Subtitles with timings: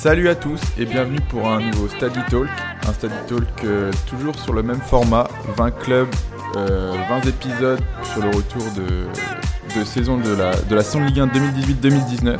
[0.00, 2.48] Salut à tous et bienvenue pour un nouveau Study Talk.
[2.88, 5.28] Un Study Talk euh, toujours sur le même format,
[5.58, 6.08] 20 clubs,
[6.54, 7.80] 20 euh, épisodes
[8.10, 12.38] sur le retour de, saison de la, de la Ligue 1 2018-2019.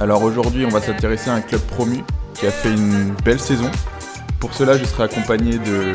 [0.00, 2.04] Alors aujourd'hui on va s'intéresser à un club promu
[2.34, 3.70] qui a fait une belle saison.
[4.38, 5.92] Pour cela je serai accompagné de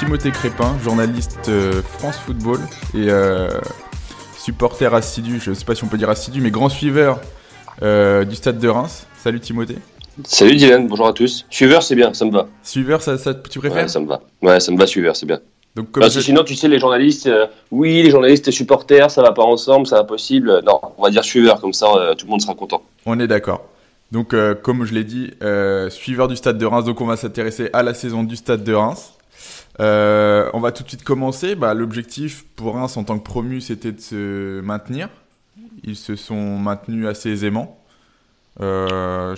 [0.00, 2.58] Timothée Crépin, journaliste euh, France Football
[2.92, 3.06] et
[4.36, 7.20] supporter assidu, je ne sais pas si on peut dire assidu, mais grand suiveur
[7.80, 9.06] du stade de Reims.
[9.16, 9.78] Salut Timothée.
[10.24, 11.46] Salut Dylan, bonjour à tous.
[11.48, 12.48] Suiveur, c'est bien, ça me va.
[12.64, 14.20] Suiveur, ça, ça tu préfères Ouais, ça me va.
[14.42, 15.38] Ouais, ça me va, suiveur, c'est bien.
[15.76, 19.22] Donc, Parce que sinon, tu sais, les journalistes, euh, oui, les journalistes et supporters, ça
[19.22, 20.60] va pas ensemble, ça va possible.
[20.66, 22.82] Non, on va dire suiveur, comme ça, euh, tout le monde sera content.
[23.06, 23.64] On est d'accord.
[24.10, 25.30] Donc, euh, comme je l'ai dit,
[25.90, 28.74] suiveur du Stade de Reims, donc on va s'intéresser à la saison du Stade de
[28.74, 29.12] Reims.
[29.78, 31.54] on va tout de suite commencer.
[31.54, 35.10] Bah, L'objectif pour Reims en tant que promu, c'était de se maintenir.
[35.84, 37.77] Ils se sont maintenus assez aisément.
[38.60, 39.34] Euh,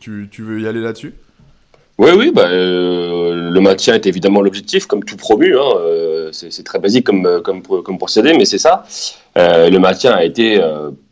[0.00, 1.14] tu, veux y aller là-dessus?
[1.98, 5.56] Oui, oui, bah, euh, le maintien est évidemment l'objectif, comme tout promu.
[5.56, 8.84] Hein, euh, c'est très basique comme, comme, comme procédé, mais c'est ça.
[9.36, 10.60] le maintien a été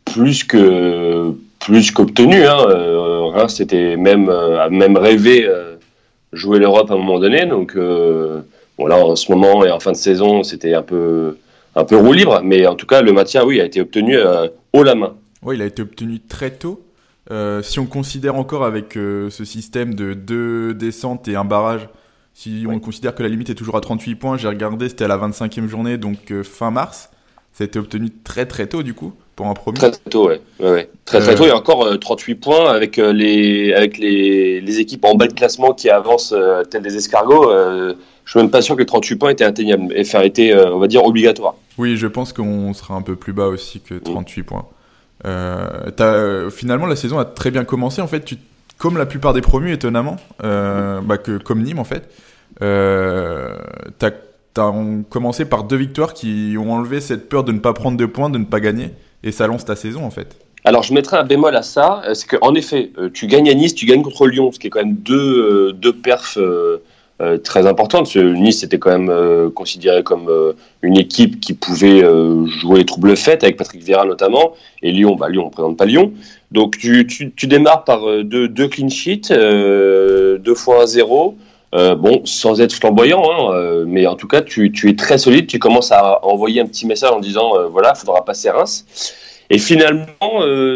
[0.05, 2.45] plus que plus qu'obtenu.
[2.45, 3.47] Hein.
[3.47, 4.29] c'était même
[4.69, 5.49] même rêvé
[6.33, 7.45] jouer l'Europe à un moment donné.
[7.45, 11.37] Donc bon, là, en ce moment et en fin de saison, c'était un peu
[11.75, 14.17] un peu roue libre, mais en tout cas, le maintien, oui, a été obtenu
[14.73, 15.13] haut la main.
[15.41, 16.81] Oui, il a été obtenu très tôt.
[17.31, 21.87] Euh, si on considère encore avec euh, ce système de deux descentes et un barrage,
[22.33, 25.07] si on considère que la limite est toujours à 38 points, j'ai regardé, c'était à
[25.07, 27.09] la 25e journée, donc euh, fin mars.
[27.53, 29.77] Ça a été obtenu très très tôt du coup pour un premier.
[29.77, 30.41] Très, très tôt, ouais.
[30.59, 31.43] ouais, Très très tôt.
[31.43, 35.33] Il y a encore 38 points avec les avec les, les, équipes en bas de
[35.33, 36.33] classement qui avancent
[36.71, 37.51] tel des escargots.
[37.51, 40.79] je suis même pas sûr que les 38 points étaient atteignables, et faire été, on
[40.79, 41.53] va dire, obligatoire.
[41.77, 44.45] Oui, je pense qu'on sera un peu plus bas aussi que 38 mm.
[44.45, 44.65] points.
[45.25, 48.01] Euh, euh, finalement, la saison a très bien commencé.
[48.01, 48.37] En fait, tu,
[48.77, 52.09] comme la plupart des promus, étonnamment, euh, bah, que, comme Nîmes en fait,
[52.61, 53.57] euh,
[53.99, 54.13] tu as,
[55.09, 58.29] commencé par deux victoires qui ont enlevé cette peur de ne pas prendre de points,
[58.29, 58.91] de ne pas gagner,
[59.23, 60.37] et ça lance ta saison en fait.
[60.63, 63.87] Alors je mettrai un bémol à ça, c'est qu'en effet, tu gagnes à Nice, tu
[63.87, 66.37] gagnes contre Lyon, ce qui est quand même deux, deux perfs
[67.43, 68.15] très importante.
[68.15, 72.03] Nice était quand même euh, considéré comme euh, une équipe qui pouvait
[72.59, 75.77] jouer les troubles faits, avec Patrick Vieira notamment, et Lyon, bah, Lyon, on ne présente
[75.77, 76.11] pas Lyon.
[76.51, 77.05] Donc tu,
[77.43, 81.37] démarres par deux, clean sheets, deux fois un zéro.
[81.71, 85.47] bon, sans être flamboyant, hein, mais en tout cas, tu, es très solide.
[85.47, 88.85] Tu commences à envoyer un petit message en disant voilà, il faudra passer Reims.
[89.49, 90.07] Et finalement,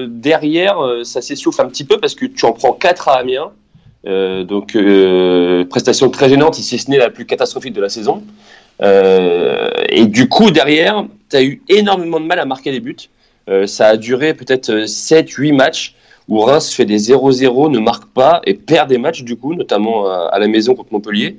[0.07, 3.51] derrière, ça s'essouffle un petit peu parce que tu en prends quatre à Amiens.
[4.07, 8.23] Euh, donc, euh, prestation très gênante, si ce n'est la plus catastrophique de la saison.
[8.81, 13.09] Euh, et du coup, derrière, tu as eu énormément de mal à marquer des buts.
[13.65, 15.95] ça a duré peut-être 7-8 matchs
[16.27, 20.05] où Reims fait des 0-0, ne marque pas et perd des matchs, du coup, notamment
[20.09, 21.37] à, la maison contre Montpellier.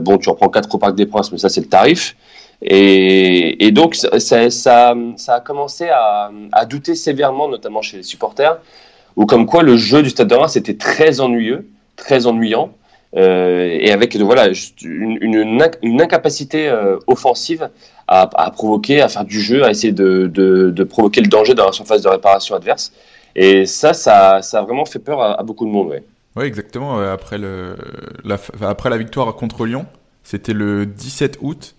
[0.00, 2.16] bon, tu reprends 4 au Parc des Princes, mais ça, c'est le tarif.
[2.62, 4.94] Et, donc, ça,
[5.28, 8.58] a commencé à, à, douter sévèrement, notamment chez les supporters,
[9.14, 12.72] où comme quoi le jeu du Stade de Reims était très ennuyeux très ennuyant.
[13.16, 14.48] Euh, et avec voilà
[14.82, 17.70] une, incapacité euh, offensive
[18.08, 22.02] à, provoquer, à faire du jeu, à essayer de, provoquer le danger dans la surface
[22.02, 22.92] de réparation adverse.
[23.34, 25.88] Et ça, ça, ça a vraiment fait peur à, beaucoup de monde.
[25.88, 26.04] Ouais.
[26.36, 26.98] Oui, exactement.
[26.98, 27.76] Après, le,
[28.24, 29.86] la, après la victoire contre Lyon,
[30.22, 31.76] c'était le 17 août.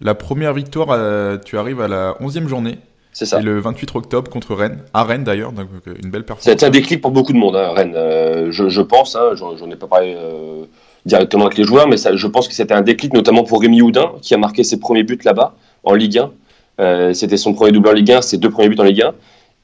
[0.00, 2.78] La première victoire, euh, tu arrives à la 11e journée.
[3.12, 3.40] C'est ça.
[3.40, 6.44] Et le 28 octobre contre Rennes, à Rennes d'ailleurs, donc euh, une belle performance.
[6.44, 7.94] C'était un déclic pour beaucoup de monde, hein, Rennes.
[7.96, 10.64] Euh, je, pense, hein, j'en ai pas parlé euh,
[11.06, 13.82] directement avec les joueurs, mais ça, je pense que c'était un déclic notamment pour Rémi
[13.82, 16.20] Houdin, qui a marqué ses premiers buts là-bas, en Ligue
[16.78, 17.14] 1.
[17.14, 19.14] c'était son premier double en Ligue 1, ses deux premiers buts en Ligue 1.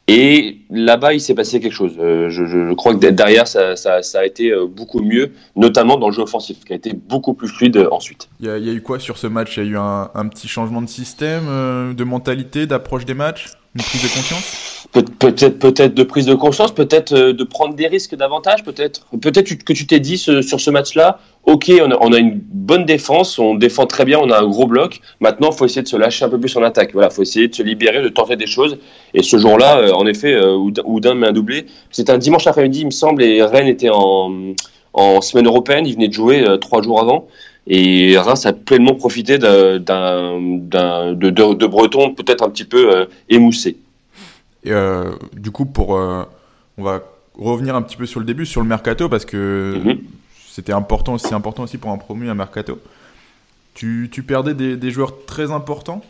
[0.09, 1.95] Et là-bas, il s'est passé quelque chose.
[1.97, 6.13] je, je, crois que derrière, ça, ça, ça, a été beaucoup mieux, notamment dans le
[6.13, 8.29] jeu offensif, qui a été beaucoup plus fluide ensuite.
[8.39, 9.57] Il y, a, eu quoi sur ce match?
[9.57, 13.47] Il y a eu un, un, petit changement de système, de mentalité, d'approche des matchs?
[13.77, 14.89] Une prise de conscience?
[14.93, 19.07] Peut-être, peut-être de prise de conscience, peut-être euh, de prendre des risques davantage, peut-être?
[19.21, 23.55] Peut-être que tu t'es dit sur ce match-là, ok, on a, une bonne défense, on
[23.55, 25.01] défend très bien, on a un gros bloc.
[25.21, 26.93] Maintenant, il faut essayer de se lâcher un peu plus en attaque.
[26.93, 28.79] Voilà, faut essayer de se libérer, de tenter des choses.
[29.15, 31.67] Et ce jour-là, euh, en effet, euh, Oudin met un doublé.
[31.91, 34.33] C'était un dimanche après-midi, il me semble, et Rennes était en,
[34.93, 35.87] en semaine européenne.
[35.87, 37.27] Il venait de jouer trois jours avant.
[37.67, 43.07] Et Reims a pleinement profité d'un, de, de, de, Breton peut-être un petit peu euh,
[43.29, 43.77] émoussé.
[44.63, 46.23] Et euh, du coup, pour, euh,
[46.79, 47.03] on va
[47.37, 49.99] revenir un petit peu sur le début, sur le mercato, parce que mhm.
[50.57, 52.81] C'était important aussi, important aussi pour un promu, un mercato.
[53.75, 56.03] Tu, tu perdais des, des, joueurs très importants.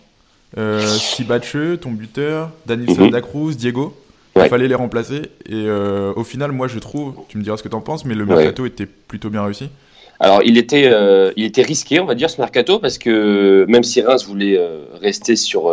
[0.56, 4.00] Euh, Sibache, ton buteur, Daniel mm Diego.
[4.37, 5.22] Il fallait les remplacer.
[5.50, 8.14] Et au final, moi, je trouve, tu me diras ce que tu en penses, mais
[8.14, 9.69] le mercato était plutôt bien réussi.
[10.20, 10.94] Alors, il était,
[11.37, 14.60] il était risqué, on va dire, ce mercato, parce que même si Reims voulait
[15.02, 15.72] rester sur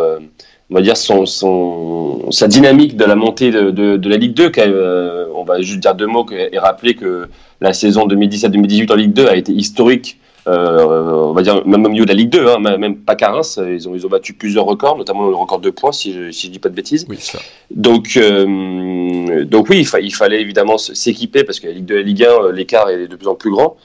[0.74, 4.34] on va dire son, son, sa dynamique de la montée de, de, de la Ligue
[4.34, 4.50] 2.
[4.58, 7.28] Euh, on va juste dire deux mots et rappeler que
[7.60, 10.18] la saison 2017-2018 en Ligue 2 a été historique.
[10.48, 13.30] Euh, on va dire même au milieu de la Ligue 2, hein, même pas qu'à
[13.30, 16.32] Reims, ils ont, ils ont battu plusieurs records, notamment le record de points, si je,
[16.32, 17.06] si je dis pas de bêtises.
[17.08, 17.38] Oui, ça.
[17.70, 21.98] Donc, euh, donc oui, il, il, fallait évidemment s'équiper parce que la Ligue 2 et
[21.98, 23.76] la Ligue 1, l'écart est de plus en plus grand.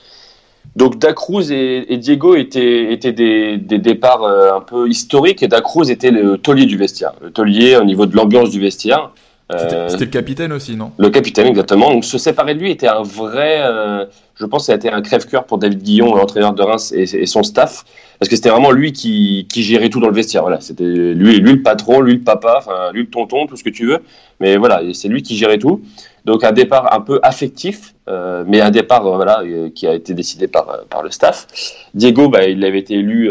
[0.76, 5.48] Donc Dacruz et, et, Diego étaient, étaient des, des départs euh, un peu historiques et
[5.48, 9.10] Dacruz était le taulier du vestiaire, le taulier au niveau de l'ambiance du vestiaire.
[9.52, 10.92] Euh, c'était le capitaine aussi, non?
[10.98, 11.90] Le capitaine, exactement.
[11.92, 14.04] Donc se séparer de lui était un vrai, euh,
[14.36, 17.02] je pense, que ça a été un crève-cœur pour David Guillon, l'entraîneur de Reims et,
[17.02, 17.84] et, son staff,
[18.18, 20.42] parce que c'était vraiment lui qui, qui, gérait tout dans le vestiaire.
[20.42, 22.60] Voilà, c'était lui, lui le patron, lui le papa,
[22.92, 23.98] lui le tonton, tout ce que tu veux.
[24.38, 25.82] Mais voilà, c'est lui qui gérait tout.
[26.26, 29.42] Donc un départ un peu affectif, euh, mais un départ euh, voilà,
[29.74, 31.46] qui a été décidé par, par le staff.
[31.94, 33.30] Diego, bah, il avait été élu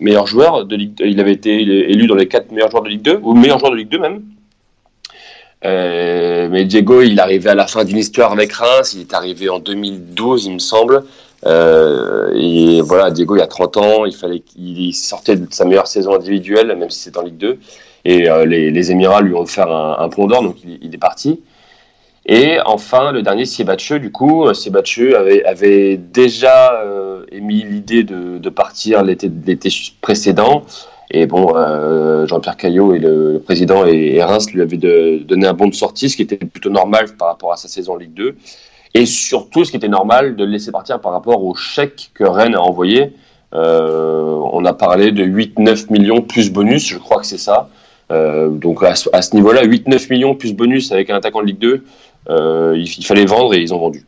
[0.00, 2.88] meilleur joueur de Ligue 2, il avait été élu dans les quatre meilleurs joueurs de
[2.88, 4.22] Ligue 2, ou meilleur joueur de Ligue 2 même.
[5.64, 9.58] Mais Diego, il arrivait à la fin d'une histoire avec Reims, il est arrivé en
[9.58, 11.04] 2012, il me semble.
[11.44, 15.86] et voilà, Diego, il y a 30 ans, il fallait qu'il sortait de sa meilleure
[15.86, 17.58] saison individuelle, même si c'est en Ligue 2.
[18.04, 21.40] Et les, les, Émirats lui ont offert un, un pont d'or, donc il, est parti.
[22.26, 28.48] Et enfin, le dernier, Siebatcheux, du coup, euh, Siebatcheux avait, déjà euh, émis l'idée de,
[28.48, 29.30] partir l'été
[30.00, 30.62] précédent.
[31.14, 35.68] Et bon, euh, Jean-Pierre Caillot et le, président et, Reims lui avaient donné un bon
[35.68, 38.34] de sortie, ce qui était plutôt normal par rapport à sa saison Ligue 2.
[38.94, 42.24] Et surtout, ce qui était normal de le laisser partir par rapport au chèque que
[42.24, 43.12] Rennes a envoyé.
[43.54, 47.68] Euh, on a parlé de 8-9 millions plus bonus, je crois que c'est ça.
[48.10, 51.84] Euh, donc à, ce niveau-là, 8-9 millions plus bonus avec un attaquant de Ligue 2,
[52.30, 54.04] euh, il, fallait vendre et ils ont vendu.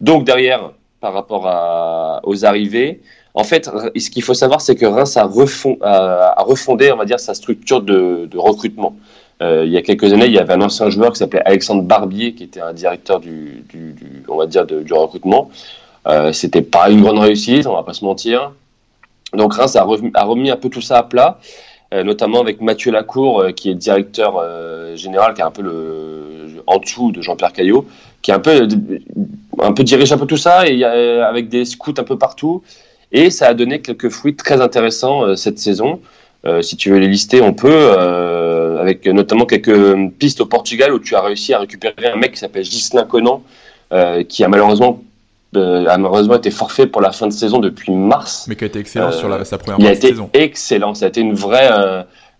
[0.00, 3.00] Donc derrière, par rapport aux arrivées,
[3.36, 6.96] en fait, ce qu'il faut savoir, c'est que Reims a, refond, a, a, refondé, on
[6.96, 8.96] va dire, sa structure de, recrutement.
[9.42, 11.82] Euh, il y a quelques années, il y avait un ancien joueur qui s'appelait Alexandre
[11.82, 13.62] Barbier, qui était un directeur du,
[14.26, 15.50] on va dire, du recrutement.
[16.08, 18.52] Euh, C'était pas une grande réussite, on va pas se mentir.
[19.34, 21.38] Donc Reims a, remis, un peu tout ça à plat,
[21.92, 24.42] euh, notamment avec Mathieu Lacour, euh, qui est directeur
[24.96, 27.86] général, qui est un peu le en dessous de Jean-Pierre Caillot,
[28.22, 28.66] qui un peu,
[29.60, 32.62] un peu dirige un peu tout ça, et avec des scouts un peu partout.
[33.12, 36.00] Et ça a donné quelques fruits très intéressants euh, cette saison.
[36.44, 40.92] Euh, si tu veux les lister, on peut, euh, avec notamment quelques pistes au Portugal
[40.92, 43.42] où tu as réussi à récupérer un mec qui s'appelle Gislain Conan,
[44.28, 45.02] qui a malheureusement,
[45.54, 48.46] a malheureusement été forfait pour la fin de saison depuis mars.
[48.48, 50.30] Mais qui a été excellent sur la, sa première il a été saison.
[50.34, 50.94] excellent.
[50.94, 51.68] Ça a été une vraie,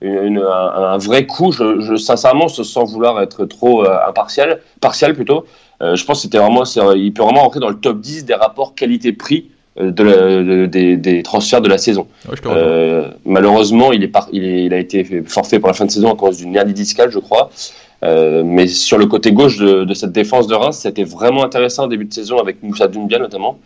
[0.03, 1.51] une, un, un, vrai coup.
[1.51, 5.47] Je, je, sincèrement, sans vouloir être trop euh, impartial, partial plutôt,
[5.81, 6.63] je pense que c'était vraiment,
[6.95, 10.97] il peut vraiment rentrer dans le top 10 des rapports qualité-prix euh, de, de, des,
[10.97, 12.07] des, transferts de la saison.
[12.27, 15.85] Ouais, euh, malheureusement, il, est par, il, est, il, a été forfait pour la fin
[15.85, 17.51] de saison à cause d'une hernie discale, je crois.
[18.03, 21.85] Euh, mais sur le côté gauche de, de cette défense de Reims, c'était vraiment intéressant
[21.85, 23.59] au début de saison avec Moussa Doumbia notamment.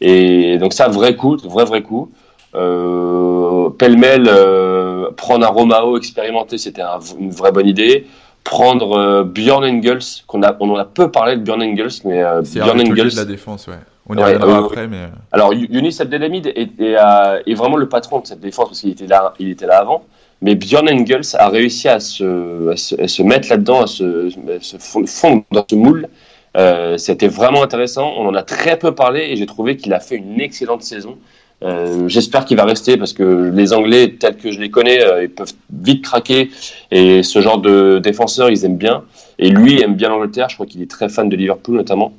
[0.00, 2.10] Et donc ça, vrai coup, vrai vrai coup.
[2.54, 8.06] Euh, Pêle-mêle, euh, prendre un Romao expérimenté, c'était un, une vraie bonne idée.
[8.42, 12.80] Prendre Björn Engels, qu'on a, on en a peu parlé de Björn Engels, mais Björn
[12.80, 13.10] Engels.
[13.10, 13.74] de la défense, ouais.
[14.08, 15.08] On y ouais, reviendra euh, après, mais.
[15.30, 19.32] Alors, Younis Abdelhamid est, est, vraiment le patron de cette défense parce qu'il était là,
[19.38, 20.04] il était là avant.
[20.40, 24.28] Mais Björn Engels a réussi à se, à se, à se mettre là-dedans, à se,
[24.50, 26.08] à se fondre dans ce moule.
[26.56, 28.12] Euh, C'était vraiment intéressant.
[28.18, 31.16] On en a très peu parlé et j'ai trouvé qu'il a fait une excellente saison.
[31.62, 35.22] Euh, J'espère qu'il va rester parce que les Anglais, tels que je les connais, euh,
[35.22, 36.50] ils peuvent vite craquer
[36.90, 39.04] et ce genre de défenseurs, ils aiment bien.
[39.38, 40.48] Et lui aime bien l'Angleterre.
[40.48, 42.12] Je crois qu'il est très fan de Liverpool notamment.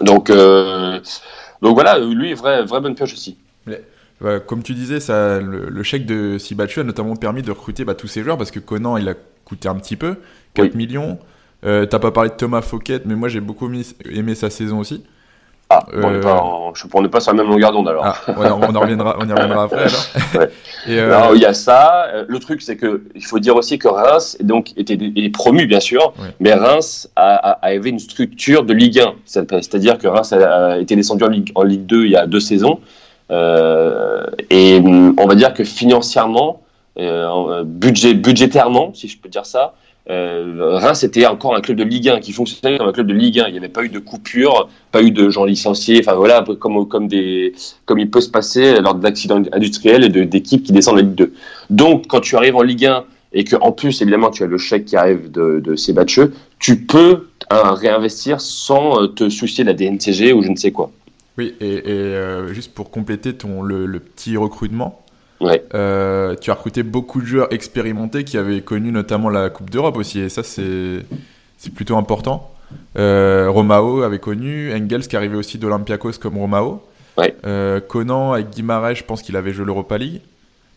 [0.00, 1.00] Donc, euh,
[1.62, 3.38] donc voilà, lui, vrai, vraie bonne pioche aussi.
[3.66, 3.82] Mais,
[4.20, 7.84] bah, comme tu disais, ça, le, le chèque de Sibachu a notamment permis de recruter
[7.84, 9.14] bah, tous ces joueurs parce que Conan, il a
[9.44, 10.16] coûté un petit peu,
[10.54, 10.76] 4 oui.
[10.76, 11.18] millions.
[11.64, 13.70] Euh, T'as pas parlé de Thomas Fouquet, mais moi j'ai beaucoup
[14.10, 15.04] aimé sa saison aussi.
[15.72, 16.02] Ah, euh...
[16.04, 18.04] on, pas en, je, on n'est pas sur la même longueur d'onde alors.
[18.04, 20.06] Ah, on, on, en reviendra, on y reviendra après alors.
[20.34, 20.50] ouais.
[20.88, 21.30] Et euh...
[21.34, 22.06] il y a ça.
[22.26, 25.80] Le truc, c'est que il faut dire aussi que Reims donc, était, est promu, bien
[25.80, 26.28] sûr, ouais.
[26.40, 29.14] mais Reims a, a, avait une structure de Ligue 1.
[29.24, 32.26] C'est-à-dire que Reims a, a été descendu en Ligue, en Ligue 2 il y a
[32.26, 32.80] deux saisons.
[33.30, 34.80] Euh, et
[35.18, 36.62] on va dire que financièrement,
[36.98, 39.74] euh, budget, budgétairement, si je peux dire ça,
[40.08, 43.14] euh, Reims était encore un club de Ligue 1 qui fonctionnait comme un club de
[43.14, 43.48] Ligue 1.
[43.48, 46.00] Il n'y avait pas eu de coupure, pas eu de gens licenciés.
[46.00, 47.52] Enfin voilà, comme comme des
[47.84, 51.32] comme il peut se passer lors d'accidents industriels et d'équipes qui descendent en Ligue 2.
[51.70, 54.58] Donc quand tu arrives en Ligue 1 et que en plus évidemment tu as le
[54.58, 59.68] chèque qui arrive de, de ces batcheux, tu peux hein, réinvestir sans te soucier de
[59.68, 60.90] la DNCG ou je ne sais quoi.
[61.38, 61.80] Oui, et,
[62.48, 64.99] juste pour compléter ton, le petit recrutement,
[65.40, 65.64] Ouais.
[65.74, 69.96] Euh, tu as recruté beaucoup de joueurs expérimentés qui avaient connu notamment la Coupe d'Europe
[69.96, 71.04] aussi, et ça c'est
[71.74, 72.50] plutôt important.
[72.98, 76.82] Euh, Romao avait connu, Engels qui arrivait aussi d'Olympiakos comme Romao.
[77.18, 77.34] Ouais.
[77.44, 80.20] Euh, Conan avec Guimarães, je pense qu'il avait joué l'Europa League.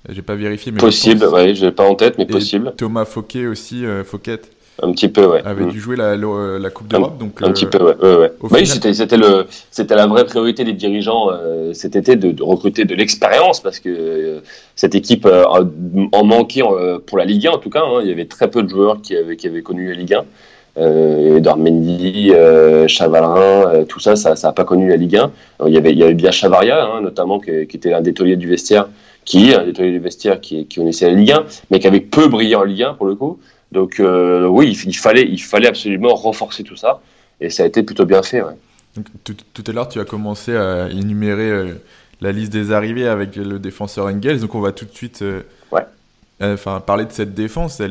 [0.09, 2.73] J'ai pas vérifié, mais possible, ouais, je l'ai pas en tête, mais possible.
[2.75, 4.41] Thomas Fouquet aussi, euh, Fouquet.
[4.81, 5.41] Un petit peu, ouais.
[5.45, 5.69] Avait mm.
[5.69, 7.41] dû jouer la, la, Coupe d'Europe, donc.
[7.41, 8.31] Un petit peu, ouais, ouais, ouais.
[8.41, 12.31] Bah oui, c'était c'était le c'était la vraie priorité des dirigeants euh, cet été de,
[12.31, 14.39] de recruter de l'expérience parce que euh,
[14.75, 15.43] cette équipe euh,
[16.11, 16.63] en manquait
[17.05, 17.81] pour la Ligue 1 en tout cas.
[17.81, 20.15] Hein, il y avait très peu de joueurs qui avaient qui avaient connu la Ligue
[20.15, 20.25] 1.
[20.75, 25.19] Euh, Edouard Mendy, euh, Chavalrin, tout ça, ça n'a pas connu la Ligue 1.
[25.59, 28.01] Alors, il y avait il y avait bien Chavaria, hein, notamment qui, qui était l'un
[28.01, 28.87] des tauliers du vestiaire,
[29.23, 31.85] qui est un des tauliers du vestiaire qui qui connaissait la Ligue 1, mais qui
[31.85, 33.37] avait peu brillé en Ligue 1 pour le coup.
[33.73, 37.01] Donc euh, oui, il, fallait, il fallait absolument renforcer tout ça,
[37.41, 38.41] et ça a été plutôt bien fait.
[38.43, 38.53] Ouais.
[38.95, 41.73] Donc, tout, tout, à l'heure, tu as commencé à énumérer euh,
[42.21, 45.41] la liste des arrivées avec le défenseur Engels, donc on va tout de suite euh,
[45.71, 45.81] ouais.
[46.39, 47.81] enfin, parler de cette défense.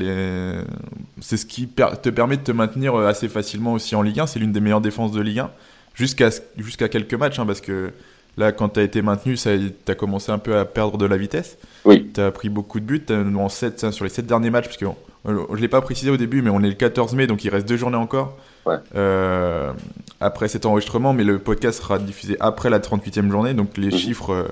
[1.20, 4.28] C'est ce qui te permet de te maintenir assez facilement aussi en Ligue 1.
[4.28, 5.50] C'est l'une des meilleures défenses de Ligue 1,
[5.94, 7.90] jusqu'à jusqu'à quelques matchs, hein, parce que
[8.36, 9.48] là, quand tu as été maintenu, tu
[9.88, 11.58] as commencé un peu à perdre de la vitesse.
[11.84, 12.08] Oui.
[12.14, 14.86] Tu as pris beaucoup de buts, en 7, sur les 7 derniers matchs, parce que
[15.24, 17.50] je ne l'ai pas précisé au début, mais on est le 14 mai, donc il
[17.50, 18.36] reste deux journées encore.
[18.66, 18.76] Ouais.
[18.96, 19.72] Euh,
[20.20, 23.92] après cet enregistrement, mais le podcast sera diffusé après la 38e journée, donc les Mhm.
[23.98, 24.48] chiffres euh,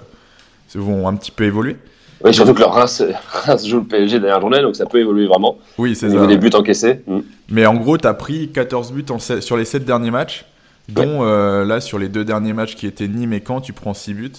[0.74, 1.76] vont un petit peu évoluer.
[2.22, 5.26] Oui, surtout que le Reims, Reims joue le PSG dernière journée, donc ça peut évoluer
[5.26, 5.58] vraiment.
[5.78, 6.14] Oui, c'est Au ça.
[6.16, 7.00] niveau des buts encaissés.
[7.06, 7.18] Mm.
[7.50, 10.44] Mais en gros, tu as pris 14 buts en sur les 7 derniers matchs,
[10.88, 13.94] dont euh, là, sur les deux derniers matchs qui étaient Nîmes et Caen, tu prends
[13.94, 14.32] 6 buts.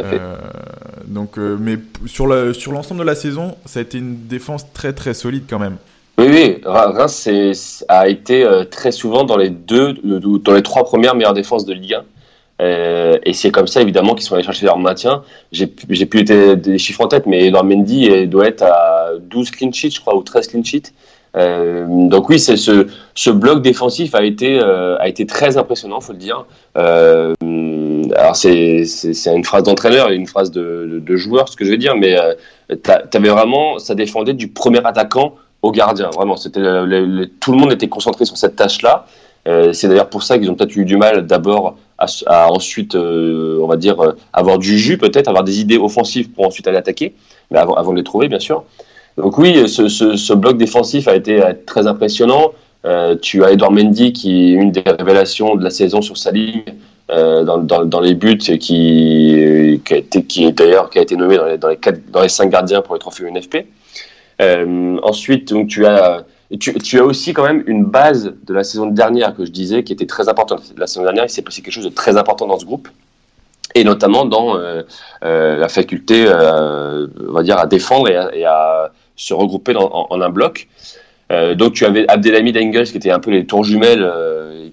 [0.00, 0.20] Tout à fait.
[0.20, 0.34] Euh,
[1.06, 4.70] donc, euh, mais sur le- sur l'ensemble de la saison, ça a été une défense
[4.72, 5.76] très très solide quand même.
[6.18, 10.84] Oui, oui, Re- Reims a été euh, très souvent dans les deux, dans les trois
[10.84, 12.02] premières meilleures défenses de Ligue 1.
[12.62, 15.22] Euh, et c'est comme ça, évidemment, qu'ils sont allés chercher leur maintien.
[15.52, 20.00] J'ai plus des chiffres en tête, mais Mendy doit être à 12 clean sheets, je
[20.00, 20.92] crois, ou 13 clean sheets.
[21.36, 26.00] Euh, donc oui, c'est ce, ce bloc défensif a été, euh, a été très impressionnant,
[26.00, 26.46] faut le dire.
[26.78, 27.34] Euh,
[28.16, 28.84] alors c'est
[29.26, 32.34] une phrase d'entraîneur et une phrase de, joueur, ce que je veux dire, mais euh,
[33.10, 36.10] t'avais vraiment, ça défendait du premier attaquant au gardien.
[36.10, 36.60] Vraiment, c'était
[37.40, 39.06] tout le monde était concentré sur cette tâche-là.
[39.48, 43.60] Euh, c'est d'ailleurs pour ça qu'ils ont peut-être eu du mal d'abord à, ensuite, euh,
[43.62, 43.96] on va dire,
[44.32, 47.14] avoir du jus, peut-être avoir des idées offensives pour ensuite aller attaquer,
[47.50, 48.64] mais avant, avant de les trouver, bien sûr.
[49.16, 52.52] Donc oui, ce, ce, bloc défensif a été très impressionnant.
[53.22, 56.64] Tu as Edouard Mendy qui est une des révélations de la saison sur sa ligne
[57.08, 61.36] euh, dans, les buts qui, qui, a été, qui est d'ailleurs qui a été nommé
[61.36, 63.58] dans les, dans quatre, dans les cinq gardiens pour les trophées UNFP.
[64.42, 66.24] Euh, ensuite, donc tu as
[66.58, 69.92] tu, as aussi quand même une base de la saison dernière que je disais qui
[69.92, 70.62] était très importante.
[70.76, 72.88] La saison dernière, il s'est passé quelque chose de très important dans ce groupe
[73.74, 74.82] et notamment dans euh,
[75.22, 80.68] la faculté, on va dire, à défendre et à, se regrouper en, un bloc.
[81.30, 84.08] Donc tu avais Abdelhamid Engels qui étaient un peu les tours jumelles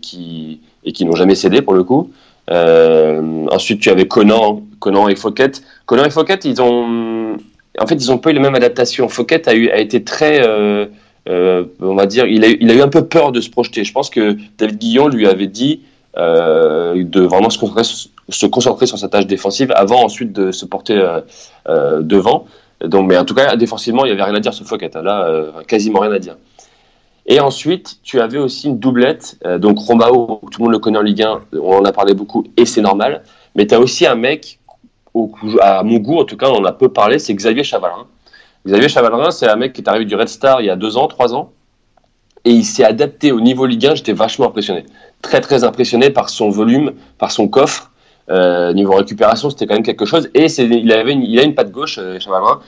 [0.04, 2.12] qui, et qui n'ont jamais cédé pour le coup.
[2.52, 5.52] Euh, ensuite tu avais Conan, Conan et Fouquet.
[5.86, 7.38] Conan et Fouquet, ils ont,
[7.80, 9.08] en fait, ils ont pas eu la même adaptation.
[9.10, 10.86] Fouquet a, eu, a été très, euh,
[11.28, 13.84] on va dire, il a, eu un peu peur de se projeter.
[13.84, 15.82] Je pense que David Guillon lui avait dit
[16.16, 17.84] de vraiment se concentrer,
[18.30, 21.02] se concentrer sur sa tâche défensive avant ensuite de se porter
[22.02, 22.46] devant.
[22.84, 24.92] Donc, mais en tout cas, défensivement, il n'y avait rien à dire sur Fouquet.
[25.02, 26.36] Là, euh, quasiment rien à dire.
[27.26, 29.38] Et ensuite, tu avais aussi une doublette.
[29.46, 32.14] Euh, donc, Romao, tout le monde le connaît en Ligue 1, on en a parlé
[32.14, 33.24] beaucoup et c'est normal.
[33.56, 34.60] Mais tu as aussi un mec,
[35.62, 38.08] à mon goût, en tout cas, on en a peu parlé, c'est Xavier Chavalrin.
[38.66, 40.98] Xavier Chavalrin, c'est un mec qui est arrivé du Red Star il y a deux
[40.98, 41.52] ans, trois ans.
[42.46, 43.96] Et il s'est adapté au niveau Ligue 1.
[43.96, 44.86] J'étais vachement impressionné.
[45.22, 47.92] Très, très impressionné par son volume, par son coffre.
[48.30, 50.30] Euh, niveau récupération, c'était quand même quelque chose.
[50.34, 52.62] Et il, a une patte gauche, euh, Chavalrin,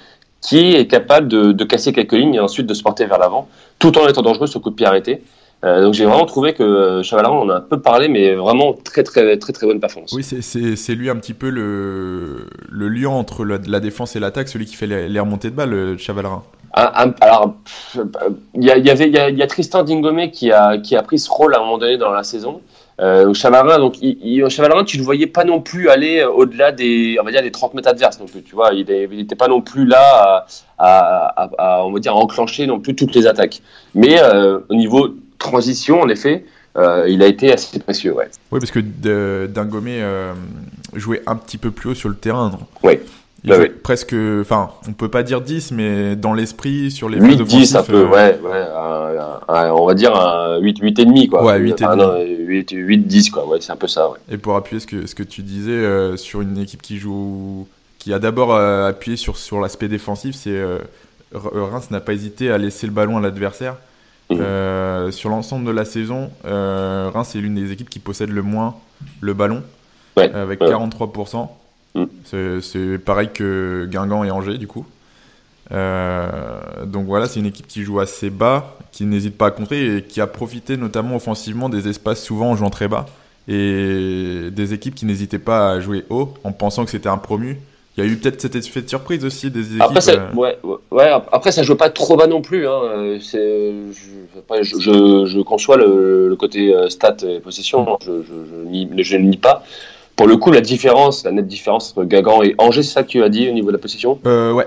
[0.45, 3.47] qui est capable de, de, casser quelques lignes et ensuite de se porter vers l'avant,
[3.79, 5.21] tout en étant dangereux sur coup de pied arrêté.
[5.63, 8.73] Euh, donc j'ai vraiment trouvé que Chavalrin, on en a un peu parlé, mais vraiment
[8.73, 10.11] très très très très bonne performance.
[10.13, 14.49] Oui, c'est lui un petit peu le, le lien entre la, la défense et l'attaque,
[14.49, 16.43] celui qui fait les, les, remontées de balles, Chavalrin.
[16.75, 17.55] Un, un, alors,
[18.53, 21.31] il y, y, avait, il y a Tristan Dingomé qui a, qui a pris ce
[21.31, 22.61] rôle à un moment donné dans la saison.
[23.01, 27.25] Euh, Chavarin, donc, il, il, tu le voyais pas non plus aller au-delà des, on
[27.25, 28.41] va dire, des 30 mètres adverses plus.
[28.41, 30.45] Tu vois, il n'était pas non plus là
[30.77, 33.61] à, à, à, on va dire, à enclencher non plus toutes les attaques.
[33.93, 35.09] Mais euh, au niveau
[35.39, 36.45] transition, en effet,
[36.77, 38.13] euh, il a été assez précieux.
[38.13, 38.29] Ouais.
[38.51, 38.79] Oui, parce que
[39.47, 40.33] Dingomé euh,
[40.93, 42.51] jouait un petit peu plus haut sur le terrain.
[42.83, 42.99] Oui.
[43.45, 43.69] Bah jouent oui.
[43.83, 47.75] presque, enfin, on peut pas dire 10, mais dans l'esprit, sur les 8, phases 10,
[47.75, 51.05] un peu, euh, ouais, ouais, un- un- un- on va dire un 8, 8 et
[51.05, 51.43] demi, quoi.
[51.43, 52.07] Ouais, 8 et Enfin, demi.
[52.07, 54.17] non, 8, 8, 10, quoi, ouais, c'est un peu ça, ouais.
[54.31, 57.67] Et pour appuyer ce que, ce que tu disais euh, sur une équipe qui joue,
[57.99, 60.79] qui a d'abord euh, appuyé sur, sur l'aspect défensif, c'est euh,
[61.33, 63.75] Reims n'a pas hésité à laisser le ballon à l'adversaire.
[64.31, 68.41] Euh, sur l'ensemble de la saison, euh, Reims est l'une des équipes qui possède le
[68.41, 68.73] moins
[69.21, 69.61] le ballon,
[70.17, 70.67] Ouais, avec ouais.
[70.69, 71.47] 43%.
[71.95, 72.61] Mhm.
[72.61, 74.85] C'est- pareil que Guingamp et Angers, du coup.
[75.71, 79.97] Euh, donc voilà, c'est une équipe qui joue assez bas, qui n'hésite pas à contrer
[79.97, 83.05] et qui a profité notamment offensivement des espaces souvent en jouant très bas
[83.47, 87.57] et des équipes qui n'hésitaient pas à jouer haut en pensant que c'était un promu.
[87.97, 89.81] Il y a eu peut-être cet effet de surprise aussi des équipes.
[89.81, 90.57] Après ça, euh, ouais,
[90.91, 92.67] ouais, après, ça joue pas trop bas non plus.
[92.67, 92.81] Hein.
[93.19, 93.91] je,
[94.37, 97.97] après, je, je, je conçois le, le côté euh, stats et possession.
[98.05, 99.63] Je, je, je, nie, je ne nie pas.
[100.15, 103.09] Pour le coup, la différence, la nette différence entre Guingamp et Angers, c'est ça que
[103.09, 104.17] tu as dit au niveau de la possession?
[104.25, 104.65] Euh, ouais,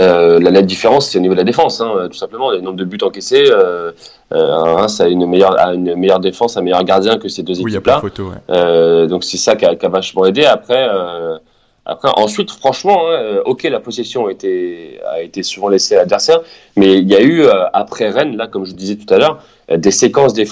[0.00, 2.50] euh, La nette différence, c'est au niveau de la défense, hein, tout simplement.
[2.50, 3.92] Le nombre de buts encaissés, euh,
[4.32, 7.56] euh, Reims a une meilleure, a une meilleure défense, un meilleur gardien que ces deux
[7.58, 8.10] oui, il n'y a pas équipes-là.
[8.10, 8.30] de photo.
[8.30, 8.56] Ouais.
[8.56, 10.44] Euh, donc c'est ça qui a, qui a vachement aidé.
[10.44, 11.38] Après, euh,
[11.86, 16.40] après ensuite, franchement, hein, euh, ok, la possession a été, souvent laissée à l'adversaire,
[16.76, 19.42] mais il y a eu euh, après Rennes, là, comme je disais tout à l'heure,
[19.70, 20.46] euh, des séquences des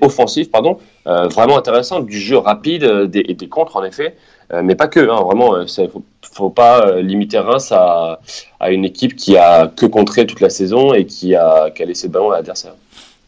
[0.00, 4.16] offensives, pardon, vraiment intéressantes, du jeu rapide des, et des contres en effet,
[4.62, 5.00] mais pas que.
[5.00, 5.82] Hein, vraiment, euh, ça,
[6.22, 8.20] faut, pas limiter Reims à,
[8.58, 11.86] à une équipe qui a que contré toute la saison et qui a, qui a
[11.86, 12.74] laissé le ballon à l'adversaire.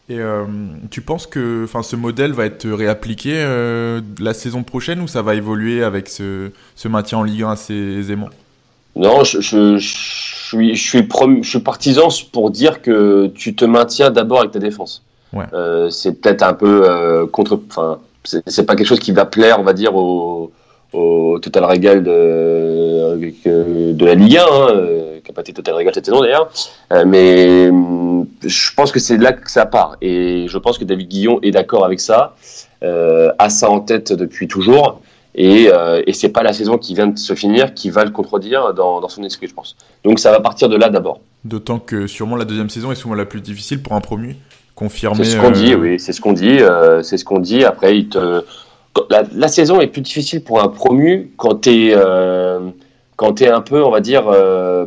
[0.08, 0.44] Et euh,
[0.90, 5.34] tu penses que ce modèle va être réappliqué euh, la saison prochaine ou ça va
[5.34, 8.28] évoluer avec ce, ce maintien en Ligue 1 assez aisément?
[8.94, 13.54] Non, je, je, je suis, je, suis prom- je suis partisan pour dire que tu
[13.54, 15.02] te maintiens d'abord avec ta défense.
[15.32, 15.46] Ouais.
[15.54, 17.58] Euh, c'est peut-être un peu contre.
[17.70, 17.98] Enfin,
[18.46, 20.52] c'est pas quelque chose qui va plaire, on va dire, au,
[20.92, 25.52] au total régal de, euh, de la Ligue 1, hein, euh, qui n'a pas été
[25.52, 26.50] total régal cette saison d'ailleurs.
[26.92, 29.96] Euh, mais hum, je pense que c'est là que ça part.
[30.00, 32.34] Et je pense que David Guillon est d'accord avec ça,
[32.82, 35.00] euh, a ça en tête depuis toujours.
[35.34, 38.10] Et, euh, et c'est pas la saison qui vient de se finir qui va le
[38.10, 39.76] contredire dans, dans son esprit, je pense.
[40.04, 41.20] Donc ça va partir de là d'abord.
[41.44, 44.36] D'autant que sûrement la deuxième saison est souvent la plus difficile pour un promu.
[44.74, 45.24] Confirmé.
[45.24, 46.60] C'est ce qu'on euh, dit, oui, c'est ce qu'on dit.
[47.02, 47.64] c'est ce qu'on dit.
[47.64, 48.42] Après, il te...
[49.10, 52.70] la, saison est plus difficile pour un promu quand t'es euh,
[53.16, 54.84] quand un peu, on va dire, euh,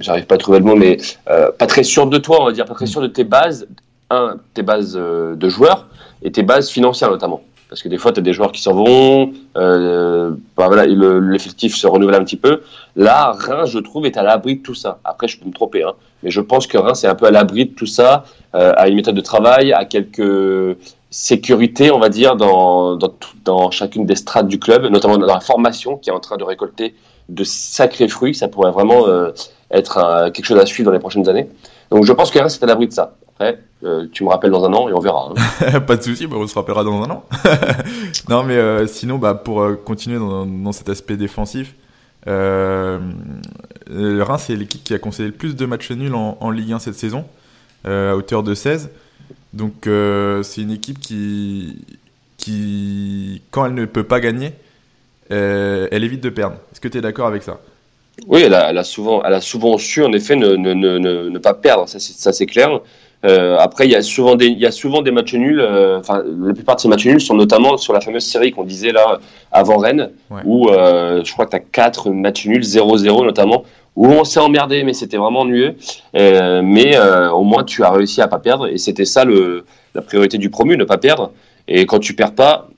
[0.00, 0.98] j'arrive pas à trouver le mot, mais
[1.30, 3.66] euh, pas très sûr de toi, on va dire, pas très sûr de tes bases.
[4.12, 5.86] Un, tes bases de joueurs
[6.22, 7.42] et tes bases financières notamment.
[7.68, 11.86] Parce que des fois, tu as des joueurs qui s'en vont, bah voilà, l'effectif se
[11.86, 12.62] renouvelle un petit peu.
[12.96, 14.98] Là, Reims, je trouve, est à l'abri de tout ça.
[15.04, 15.92] Après, je peux me tromper, hein,
[16.24, 18.96] mais je pense que Reims est un peu à l'abri de tout ça, à une
[18.96, 20.76] méthode de travail, à quelques
[21.10, 22.96] sécurités, on va dire, dans,
[23.44, 26.44] dans, chacune des strates du club, notamment dans la formation qui est en train de
[26.44, 26.94] récolter
[27.28, 28.34] de sacrés fruits.
[28.34, 29.30] Ça pourrait vraiment euh,
[29.70, 31.48] être un- quelque chose à suivre dans les prochaines années.
[31.90, 33.16] Donc, je pense que Reims est à l'abri de ça.
[33.28, 35.32] Après, euh, tu me rappelles dans un an et on verra.
[35.62, 35.80] hein.
[35.86, 37.24] pas de souci, on se rappellera dans un an.
[38.28, 41.74] non, mais euh, sinon, bah, pour continuer dans, cet aspect défensif,
[42.28, 42.98] euh,
[43.88, 46.78] Reims c'est l'équipe qui a concédé le plus de matchs nuls en, en Ligue 1
[46.78, 47.24] cette saison,
[47.84, 48.90] à hauteur de 16.
[49.52, 51.76] Donc euh, c'est une équipe qui,
[52.36, 54.52] qui, quand elle ne peut pas gagner,
[55.32, 56.56] euh, elle évite de perdre.
[56.72, 57.58] Est-ce que tu es d'accord avec ça?
[58.26, 60.74] Oui, elle a, elle a souvent, elle a souvent su en effet ne, ne,
[61.28, 62.80] ne, pas perdre, ça c'est, clair.
[63.24, 65.60] Euh, après, il y a souvent des, il y a souvent des matchs nuls.
[65.60, 68.64] euh, Enfin, la plupart de ces matchs nuls sont notamment sur la fameuse série qu'on
[68.64, 69.20] disait là
[69.52, 70.42] avant Rennes, Ouais.
[70.44, 73.64] où euh, je crois que tu as quatre matchs nuls, 0-0 notamment,
[73.96, 75.74] où on s'est emmerdé, mais c'était vraiment ennuyeux.
[76.16, 79.64] Euh, mais euh, au moins, tu as réussi à pas perdre, et c'était ça le,
[79.94, 81.32] la priorité du promu, ne pas perdre.
[81.68, 82.68] Et quand tu perds pas,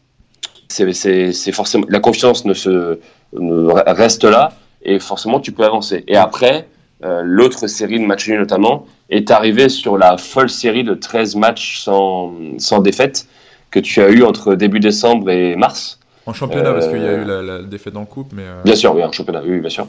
[0.69, 2.99] c'est, forcément la confiance ne se
[3.35, 6.05] ne reste là, et forcément tu peux avancer.
[6.09, 6.67] Et après,
[7.05, 11.37] euh, l'autre série de matchs nuls notamment est arrivée sur la folle série de 13
[11.37, 13.27] matchs sans, sans défaite
[13.71, 15.99] que tu as eu entre début décembre et mars.
[16.27, 18.43] En championnat, parce qu'il y a eu la, la défaite en coupe, mais.
[18.45, 19.87] euh, Bien sûr, oui, en championnat, oui, bien sûr.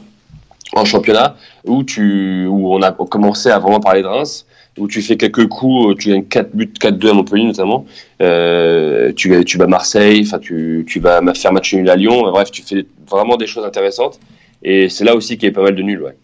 [0.74, 4.44] En championnat, où, tu, où on a commencé à vraiment parler de Reims,
[4.76, 7.86] où tu fais quelques coups, tu gagnes 4 buts, 4-2 à Montpellier notamment,
[8.20, 12.50] euh, tu, tu bats Marseille, enfin tu, tu vas faire match nul à Lyon, bref,
[12.50, 14.18] tu fais vraiment des choses intéressantes.
[14.62, 16.16] Et c'est là aussi qu'il y a pas mal de nuls, ouais.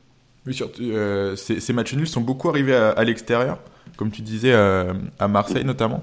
[0.47, 3.59] Oui, surtout, euh, ces, ces matchs nuls sont beaucoup arrivés à, l'extérieur,
[3.97, 6.03] comme tu disais, euh, à Marseille notamment.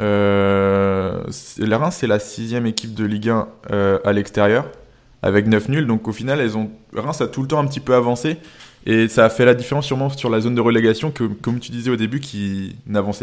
[0.00, 1.24] Euh,
[1.58, 4.66] la Reims, c'est la sixième équipe de Ligue 1 euh, à l'extérieur,
[5.22, 5.86] avec 9 nuls.
[5.86, 8.36] Donc au final, elles ont, Reims a tout le temps un petit peu avancé.
[8.86, 11.70] Et ça a fait la différence sûrement sur la zone de relégation, que, comme tu
[11.72, 13.20] disais au début, qui n'avance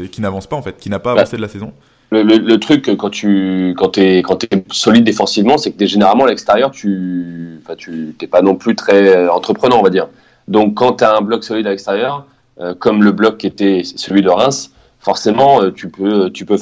[0.47, 1.19] pas en fait, qui n'a pas Ouais.
[1.21, 1.71] avancé de la saison.
[2.11, 6.27] le, truc quand tu quand es quand es solide défensivement, c'est que es, généralement à
[6.27, 10.07] l'extérieur, tu enfin tu t'es pas non plus très entreprenant, on va dire.
[10.47, 12.25] Donc quand tu as un bloc solide à l'extérieur,
[12.61, 16.57] euh, comme le bloc qui était celui de Reims, forcément euh, tu peux tu peux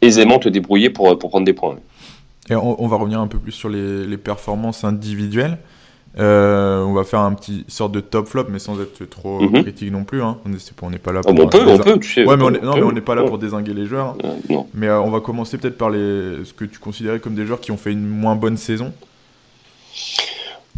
[0.00, 1.76] aisément te débrouiller pour pour prendre des points.
[2.50, 5.58] Et on, va revenir un peu plus sur les, les performances individuelles.
[6.18, 9.62] Euh, on va faire un petit sorte de top flop, mais sans être trop mhm.
[9.62, 10.22] critique non plus.
[10.22, 10.38] Hein.
[10.82, 11.44] On n'est pas là ah, pour.
[11.44, 12.24] on peut, on peut, tu sais.
[12.24, 14.16] Ouais, mais on non, mais on n'est pas là pour désinguer les joueurs.
[14.24, 17.46] Euh, mais euh, on va commencer peut-être par les, ce que tu considérais comme des
[17.46, 18.92] joueurs qui ont fait une moins bonne saison.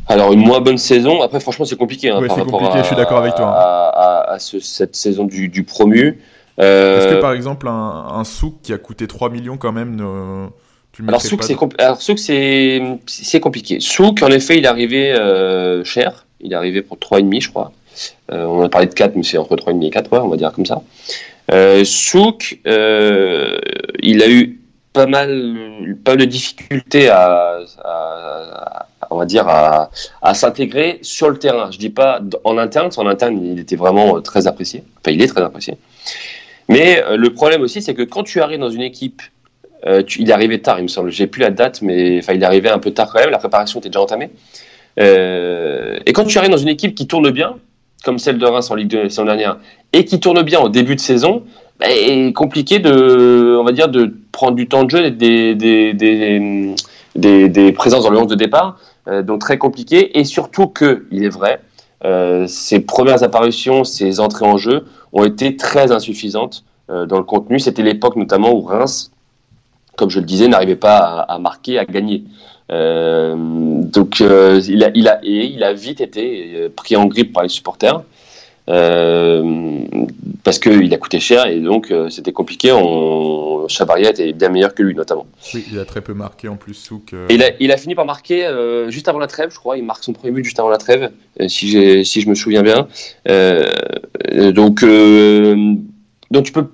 [0.08, 1.22] Alors une moins bonne saison.
[1.22, 2.10] Après, franchement, c'est compliqué.
[2.10, 2.78] Hein, c'est compliqué.
[2.78, 3.46] je suis d'accord avec toi.
[3.46, 6.18] À, cette saison du, du promu.
[6.58, 10.50] Est-ce que par exemple un, un souk qui a coûté 3 millions quand même
[11.08, 11.22] alors
[12.02, 13.80] Souk, c'est compliqué.
[13.80, 16.26] Souk, en effet, il est arrivé euh, cher.
[16.40, 17.72] Il est arrivé pour 3,5, je crois.
[18.32, 20.36] Euh, on a parlé de 4, mais c'est entre 3,5 et 4, ouais, on va
[20.36, 20.82] dire comme ça.
[21.52, 24.58] Euh, Souk, il a eu
[24.92, 27.58] pas mal, pas de difficultés à,
[29.10, 29.90] on va dire, à,
[30.22, 31.70] à s'intégrer sur le terrain.
[31.70, 34.82] Je dis pas en interne, en interne, il était vraiment très apprécié.
[35.00, 35.76] Enfin, il est très apprécié.
[36.68, 39.22] Mais le problème aussi, c'est que quand tu arrives dans une équipe
[39.86, 41.10] euh, il est arrivé tard, il me semble.
[41.10, 43.30] J'ai plus la date, mais enfin, il est arrivé un peu tard quand même.
[43.30, 44.30] La préparation était déjà entamée.
[44.98, 47.56] Euh, et quand tu arrives dans une équipe qui tourne bien,
[48.04, 49.58] comme celle de Reims en Ligue 2 la saison dernière,
[49.92, 51.44] et qui tourne bien au début de saison,
[51.78, 57.72] bah, est compliqué de, on va dire, de prendre du temps de jeu des, des,
[57.72, 58.78] présences dans le 11 de départ.
[59.08, 60.18] Euh, donc très compliqué.
[60.18, 61.60] Et surtout que, il est vrai,
[62.46, 67.58] ses premières apparitions, ses entrées en jeu ont été très insuffisantes dans le contenu.
[67.58, 69.10] C'était l'époque notamment où Reims
[69.96, 72.24] comme je le disais, n'arrivait pas à, marquer, à gagner.
[72.70, 77.06] Euh, donc euh, il, a, il, a, et il a vite été euh, pris en
[77.06, 78.02] grippe par les supporters
[80.44, 82.70] parce qu'il a coûté cher et donc c'était compliqué.
[82.70, 85.26] On, Chabaria était bien meilleur que lui notamment.
[85.54, 87.12] Oui, il a très peu marqué en plus Souk.
[87.30, 88.48] Il, a, il a fini par marquer
[88.86, 89.76] juste avant la trêve, je crois.
[89.76, 91.10] Il marque son premier but juste avant la trêve,
[91.48, 92.86] si, si je me souviens bien.
[94.52, 94.84] donc,
[96.30, 96.68] donc tu peux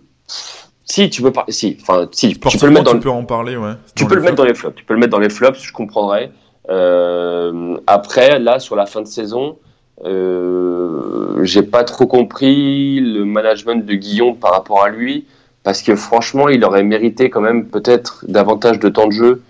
[0.87, 2.93] si tu peux pas, si, enfin, si, tu peux le mettre dans.
[2.93, 3.73] Tu peux en parler, ouais.
[3.97, 4.77] Tu peux le mettre dans les flops.
[4.77, 6.31] Tu peux le mettre dans les flops, je comprendrais.
[6.71, 9.59] Euh, après, là, sur la fin de saison,
[10.05, 15.27] euh, j'ai pas trop compris le management de Guillaume par rapport à lui,
[15.65, 19.43] parce que franchement, il aurait mérité quand même peut-être davantage de temps de jeu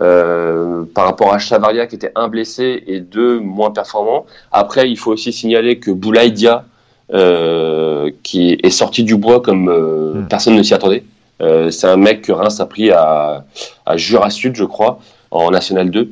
[0.00, 4.26] euh, par rapport à Chavaria qui était un blessé et deux moins performants.
[4.52, 6.64] Après, il faut aussi signaler que Boulaïdia
[7.12, 10.28] euh, qui est sorti du bois comme euh, hmm.
[10.28, 11.04] personne ne s'y attendait.
[11.42, 13.44] Euh, c'est un mec que Reims a pris à,
[13.84, 16.10] à Jura Sud, je crois, en National 2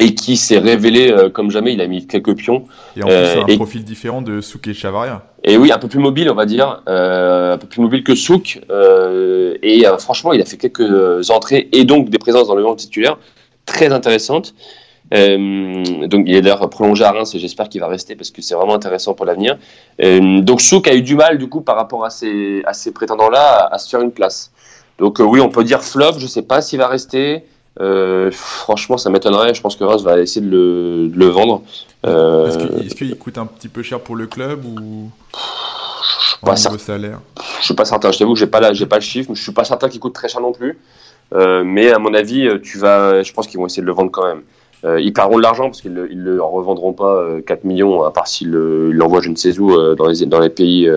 [0.00, 1.72] et qui s'est révélé comme jamais.
[1.72, 2.64] Il a mis quelques pions.
[2.96, 5.24] Et en plus, un profil différent de Souk et Chavaria.
[5.42, 8.60] Et oui, un peu plus mobile, on va dire, un peu plus mobile que Souk.
[9.62, 13.18] Et franchement, il a fait quelques entrées et donc des présences dans le monde titulaire
[13.66, 14.54] très intéressantes.
[15.12, 18.42] Euh, donc il est d'ailleurs prolongé à Reims et j'espère qu'il va rester parce que
[18.42, 19.58] c'est vraiment intéressant pour l'avenir.
[20.02, 22.92] Euh, donc Souk a eu du mal du coup par rapport à ces, à ces
[22.92, 24.52] prétendants-là à, se faire une place.
[24.98, 27.44] Donc euh, oui, on peut dire flop, je sais pas s'il va rester.
[28.30, 29.54] franchement, ça m'étonnerait.
[29.54, 31.62] Je pense que Reims va essayer de le, de le vendre.
[32.04, 35.10] Est-ce qu'il coûte un petit peu cher pour le club ou
[36.42, 36.78] pas certain.
[36.78, 37.20] salaire?
[37.58, 38.12] Je suis pas certain.
[38.12, 39.34] Je t'avoue que j'ai pas j'ai pas le chiffre.
[39.34, 40.78] Je suis pas certain qu'il coûte très cher non plus.
[41.32, 43.24] mais à mon avis, tu vas.
[43.24, 44.42] Je pense qu'ils vont essayer de le vendre quand même.
[44.84, 48.10] Euh, ils perdront de l'argent parce qu'ils ne le, revendront pas 4 euh, millions, à
[48.10, 50.88] part s'ils l'envoient je ne sais où euh, dans, les, dans, les pays,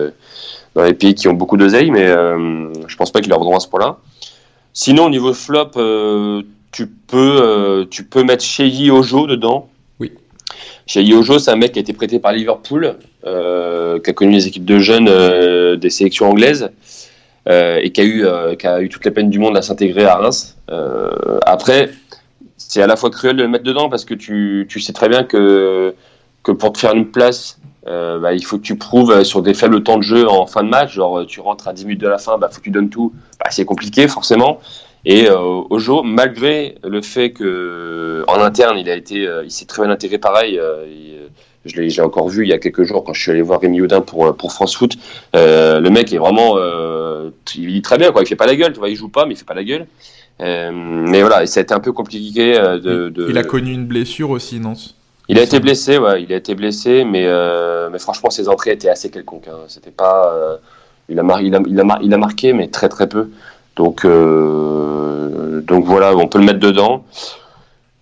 [0.74, 3.60] dans les pays qui ont beaucoup d'oseille, mais je pense pas qu'ils le revendront à
[3.60, 3.98] ce point-là.
[4.72, 5.70] Sinon, au niveau flop,
[6.72, 9.68] tu, peux, tu peux mettre Sheyi Ojo dedans.
[10.00, 10.12] Oui.
[10.86, 14.48] Sheyi Ojo, c'est un mec qui a été prêté par Liverpool, qui a connu les
[14.48, 16.70] équipes de jeunes des sélections anglaises.
[17.46, 20.16] et qui a, eu, qui a eu toute la peine du monde à s'intégrer à
[20.16, 20.56] Reims.
[21.46, 21.90] après,
[22.68, 25.08] c'est à la fois cruel de le mettre dedans parce que tu, tu sais très
[25.08, 25.94] bien que,
[26.42, 29.54] que pour te faire une place, euh, bah, il faut que tu prouves sur des
[29.54, 30.94] faibles temps de jeu en fin de match.
[30.94, 33.12] Genre, tu rentres à 10 minutes de la fin, bah, faut que tu donnes tout.
[33.38, 34.60] Bah, c'est compliqué, forcément.
[35.06, 39.90] Et euh, Ojo, malgré le fait que en interne, il euh, il s'est très bien
[39.90, 40.58] intégré pareil.
[40.58, 40.86] Euh,
[41.66, 43.80] je l'ai encore vu il y a quelques jours quand je suis allé voir Rémi
[43.80, 44.96] Houdin pour pour France Foot.
[45.32, 46.58] le mec est vraiment,
[47.56, 48.22] il vit très bien quoi.
[48.22, 49.64] Il fait pas la gueule, tu vois, il joue pas, mais il fait pas la
[49.64, 49.86] gueule.
[50.40, 53.86] Euh, mais voilà, ça a été un peu compliqué euh, de, Il a connu une
[53.86, 54.74] blessure aussi, non?
[55.28, 58.72] Il a été blessé, ouais, il a été blessé, mais, euh, mais franchement, ses entrées
[58.72, 59.48] étaient assez quelconques.
[59.48, 59.58] Hein.
[59.68, 60.58] C'était pas,
[61.08, 63.30] il, a il, a, il, a il a marqué, mais très très peu.
[63.76, 67.04] Donc, donc voilà, on peut le mettre dedans.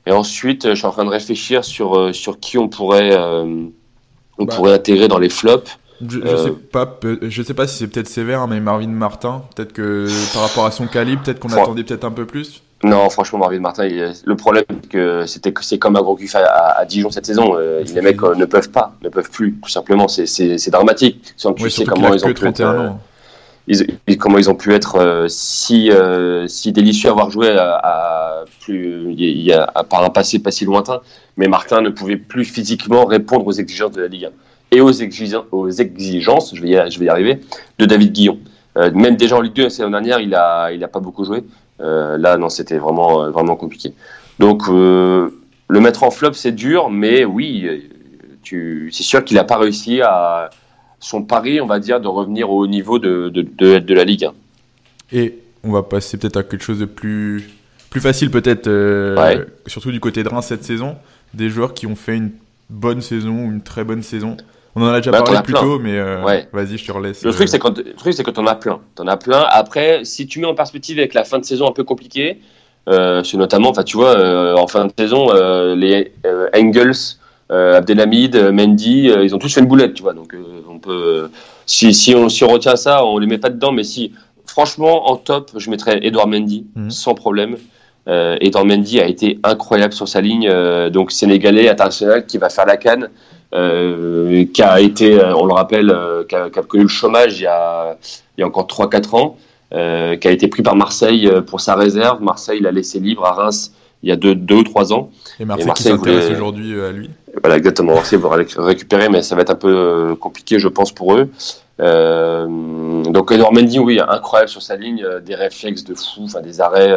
[0.04, 4.56] Et ensuite, je suis en train de réfléchir sur, sur qui on pourrait, on bah.
[4.56, 5.78] pourrait intégrer dans les flops.
[6.00, 9.42] Je, je sais pas, je sais pas si c'est peut-être sévère, hein, mais Marvin Martin,
[9.54, 12.62] peut-être que par rapport à son calibre, peut-être qu'on attendait peut-être un peu plus.
[12.84, 16.84] Non, franchement, Marvin Martin, le problème, que c'était que c'est comme à Gros à, à,
[16.84, 17.56] Dijon cette saison.
[17.56, 20.08] les mecs ne peuvent pas, ne peuvent plus, tout simplement.
[20.08, 21.32] C'est dramatique.
[21.36, 23.00] Sans tu sais comment ils ont 31 ans
[24.18, 29.12] comment ils ont pu être euh, si, euh, si délicieux à avoir joué à, plus,
[29.12, 31.00] il y a, par un passé pas si lointain,
[31.36, 34.30] mais Martin ne pouvait plus physiquement répondre aux exigences de la Ligue 1
[34.72, 37.40] et aux exigences, aux exigences je, vais y, je vais y arriver,
[37.78, 38.38] de David Guillon.
[38.76, 41.24] Euh, même déjà en Ligue 2 la saison dernière, il a, il a pas beaucoup
[41.24, 41.44] joué.
[41.78, 43.92] là, non, c'était vraiment, vraiment compliqué.
[44.38, 47.68] Donc, le mettre en flop, c'est dur, mais oui,
[48.44, 50.50] c'est sûr qu'il n'a pas réussi à
[51.02, 54.32] son pari, on va dire, de revenir au niveau de, de, de, la Ligue 1.
[55.12, 57.50] Et on va passer peut-être à quelque chose de plus,
[57.90, 60.96] plus facile, peut-être, euh, surtout du côté de Reims cette saison.
[61.34, 62.30] Des joueurs qui ont fait une
[62.70, 64.36] bonne saison ou une très bonne saison.
[64.74, 67.22] On en a déjà bah, parlé plus tôt, mais euh, vas-y, je te relaisse.
[67.22, 67.78] Le truc, c'est quand,
[68.10, 68.80] c'est quand on a plein.
[68.98, 69.44] en as plein.
[69.50, 72.40] Après, si tu mets en perspective avec la fin de saison un peu compliquée,
[72.88, 74.16] euh, c'est notamment, enfin, tu vois,
[74.58, 75.32] en fin de saison,
[75.74, 76.12] les
[76.54, 77.18] Engels,
[77.52, 80.14] euh, Abdelhamid, euh, Mendy, euh, ils ont tous fait une boulette, tu vois.
[80.14, 80.34] Donc
[80.68, 81.30] on peut,
[81.66, 83.72] si, si, on, si on retient ça, on les met pas dedans.
[83.72, 84.12] Mais si,
[84.46, 86.90] franchement, en top, je mettrais Edouard Mendy mhm.
[86.90, 87.56] sans problème.
[88.08, 90.50] Euh, Edouard Mendy a été incroyable sur sa ligne,
[90.90, 93.10] donc sénégalais international qui va faire la canne,
[93.52, 95.94] qui a été, on le rappelle,
[96.28, 97.96] qui a, connu le chômage il y a,
[98.36, 99.36] il y a encore 3-4 ans,
[99.70, 102.22] qui a été pris par Marseille pour sa réserve.
[102.22, 105.10] Marseille l'a laissé libre à Reims il y a 2 deux, ou 3 ans.
[105.38, 107.10] Et Marseille, qui s'intéresse aujourd'hui à lui
[107.40, 107.94] voilà, exactement.
[107.94, 111.30] Marseille va récupérer, mais ça va être un peu euh, compliqué, je pense, pour eux.
[111.80, 112.46] Euh,
[113.04, 116.94] donc Mendy, oui, incroyable sur sa ligne, euh, des réflexes de fou, enfin des arrêts.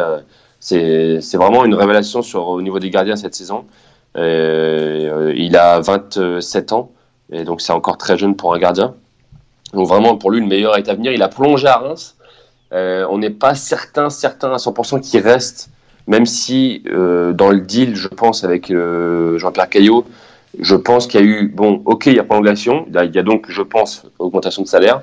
[0.60, 3.64] c'est vraiment une révélation sur, au niveau des gardiens cette saison.
[4.16, 6.90] Il a 27 ans,
[7.30, 8.94] et donc c'est encore très jeune pour un gardien.
[9.72, 11.12] Donc vraiment, pour lui, le meilleur est à venir.
[11.12, 12.16] Il a plongé à Reims.
[12.72, 15.70] on n'est pas certain, certain à 100% qu'il reste
[16.06, 20.06] même si dans le deal, je pense, avec Jean-Pierre Caillot,
[20.58, 23.22] je pense qu'il y a eu, bon, ok, il y a prolongation, il y a
[23.22, 25.02] donc, je pense, augmentation de salaire,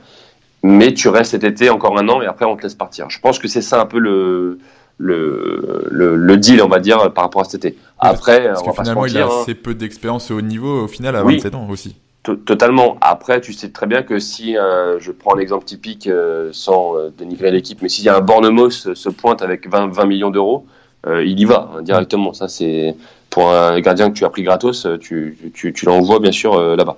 [0.63, 3.10] mais tu restes cet été encore un an et après on te laisse partir.
[3.10, 4.60] Je pense que c'est ça un peu le,
[4.97, 7.77] le, le, deal, on va dire, par rapport à cet été.
[7.99, 9.29] Après, parce on va finalement, il a hein.
[9.41, 11.95] assez peu d'expérience au haut niveau au final à 27 ans aussi.
[12.23, 12.95] Totalement.
[13.01, 16.95] Après, tu sais très bien que si, euh, je prends un exemple typique euh, sans
[16.95, 20.29] euh, dénigrer l'équipe, mais s'il y a un Bornemos se pointe avec 20, 20 millions
[20.29, 20.65] d'euros,
[21.06, 22.32] il y va hein, directement.
[22.32, 22.95] Ça, c'est
[23.29, 26.97] pour un gardien que tu as pris gratos, tu, tu, tu l'envoies bien sûr là-bas.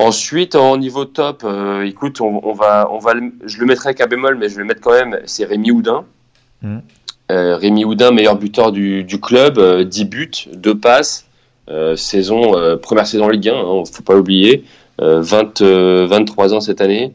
[0.00, 1.46] Ensuite, au niveau top,
[1.84, 3.12] écoute, on, va, on va,
[3.44, 5.20] je le mettrai avec un bémol, mais je vais le mettre quand même.
[5.26, 6.04] C'est Rémi Houdin.
[6.62, 6.78] Mmh.
[7.28, 11.26] Rémi Houdin, meilleur buteur du, du club, 10 buts, 2 passes,
[11.96, 14.64] saison, première saison Ligue 1, il ne faut pas l'oublier,
[14.98, 17.14] 20, 23 ans cette année.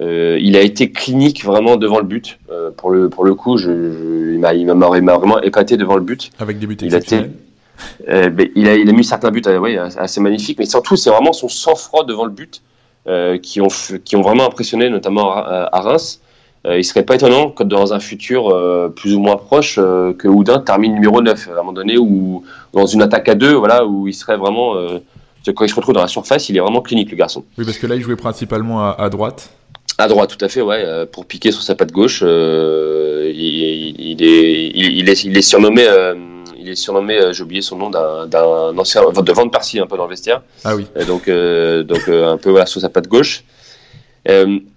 [0.00, 2.38] Euh, il a été clinique vraiment devant le but.
[2.50, 6.30] Euh, pour, le, pour le coup, je, je, il m'a vraiment épaté devant le but.
[6.38, 7.00] Avec des buts il a,
[8.08, 11.10] euh, ben, il, a, il a mis certains buts ouais, assez magnifiques, mais surtout, c'est
[11.10, 12.62] vraiment son sang-froid devant le but
[13.42, 13.68] qui, ont,
[14.04, 16.20] qui ont vraiment impressionné, notamment à, Reims.
[16.66, 18.48] Il serait pas étonnant que dans un futur
[18.96, 22.86] plus ou moins proche que Houdin termine numéro 9 à un moment donné ou dans
[22.86, 24.74] une attaque à deux voilà où il serait vraiment
[25.46, 27.76] quand il se retrouve dans la surface il est vraiment clinique le garçon oui parce
[27.76, 29.50] que là il jouait principalement à droite
[29.98, 32.20] à droite, tout à fait, ouais, euh, pour piquer sur sa patte gauche.
[32.22, 36.14] Euh, il, est, il, est, il est surnommé, euh,
[36.58, 40.04] il est surnommé, j'ai oublié son nom, d'un ancien de Van Persie un peu dans
[40.04, 40.42] le vestiaire.
[40.64, 40.86] Ah oui.
[41.06, 43.44] donc, donc un peu voilà, sur sa patte gauche.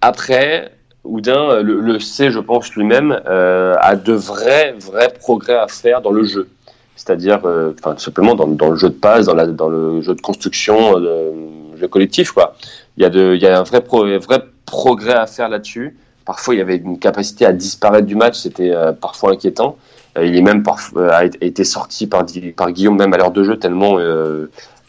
[0.02, 0.72] après,
[1.08, 6.12] Houdin le, le, sait, je pense lui-même, a de vrais, vrais progrès à faire dans
[6.12, 6.48] le jeu.
[6.96, 7.40] C'est-à-dire,
[7.80, 12.32] enfin, simplement dans, le jeu de passe, dans, le jeu de construction, le jeu collectif,
[12.32, 12.56] quoi.
[12.98, 15.98] Il y a, de, un vrai, pro, vrai progrès à faire là-dessus.
[16.28, 19.78] Parfois, il y avait une capacité à disparaître du match, c'était euh, parfois inquiétant.
[20.18, 20.62] Euh, il est même
[20.98, 23.96] euh, a été sorti par, par Guillaume même à l'heure de jeu tellement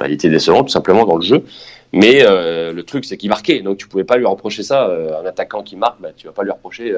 [0.00, 1.44] bah, il était décevant tout simplement dans le jeu.
[1.92, 4.90] Mais le truc, c'est qu'il marquait, donc tu pouvais pas lui reprocher ça.
[5.20, 6.92] un attaquant qui marque, bah, tu vas pas lui reprocher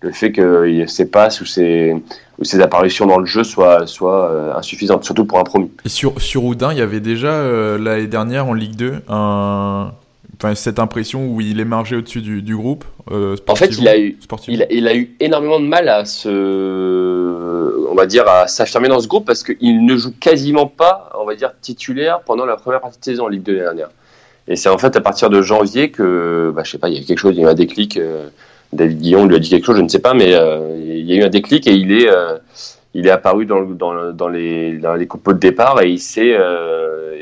[0.00, 1.94] le fait que ses passes ou ses,
[2.38, 5.70] ou ses apparitions dans le jeu soient, soient insuffisantes, surtout pour un promu.
[5.84, 7.42] Et sur, sur Oudin, il y avait déjà
[7.78, 9.92] l'année dernière en Ligue 2 un,
[10.36, 13.98] enfin, cette impression où il émergeait au-dessus du, du, groupe euh, En fait, il a,
[13.98, 14.16] eu,
[14.48, 19.00] il, il, a eu énormément de mal à se, on va dire, à s'affirmer dans
[19.00, 22.80] ce groupe parce qu'il ne joue quasiment pas, on va dire, titulaire pendant la première
[22.80, 23.90] partie de saison en Ligue 2 dernière.
[24.48, 27.02] Et c'est en fait à partir de janvier que, bah, je sais pas, il y
[27.02, 27.96] a quelque chose, il y a eu un déclic.
[27.96, 28.28] Euh,
[28.72, 31.12] David Guillon lui a dit quelque chose, je ne sais pas, mais euh, il y
[31.12, 32.38] a eu un déclic et il est, euh,
[32.92, 36.36] il est apparu dans, dans, dans les, dans les de départ et il s'est,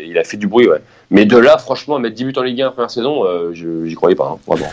[0.04, 0.80] il a fait du bruit, ouais.
[1.11, 3.94] Mais de là, franchement, mettre 10 buts en Ligue 1 en première saison, je j'y
[3.94, 4.72] croyais pas, hein, vraiment.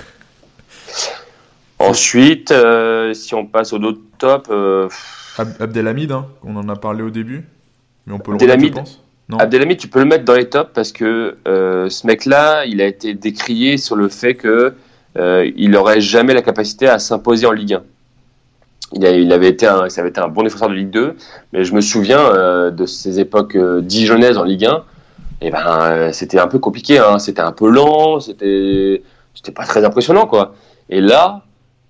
[1.79, 2.53] Ensuite,
[3.13, 4.51] si on passe au d'autres top.
[5.37, 7.45] Abdelhamid, hein, on en a parlé au début.
[8.07, 9.03] Mais on peut le remettre, je pense.
[9.37, 13.13] Abdelhamid, tu peux le mettre dans les tops parce que ce mec-là, il a été
[13.13, 14.73] décrié sur le fait que
[15.15, 17.83] il n'aurait jamais la capacité à s'imposer en Ligue 1.
[18.93, 21.15] Il, avait été un, ça avait été un bon défenseur de Ligue 2,
[21.53, 24.83] mais je me souviens euh, de ces époques euh, dijonnaises en Ligue 1.
[25.41, 26.97] Et ben, euh, c'était un peu compliqué.
[26.97, 27.19] Hein.
[27.19, 28.19] C'était un peu lent.
[28.19, 29.03] C'était,
[29.35, 30.55] c'était pas très impressionnant, quoi.
[30.89, 31.43] Et là,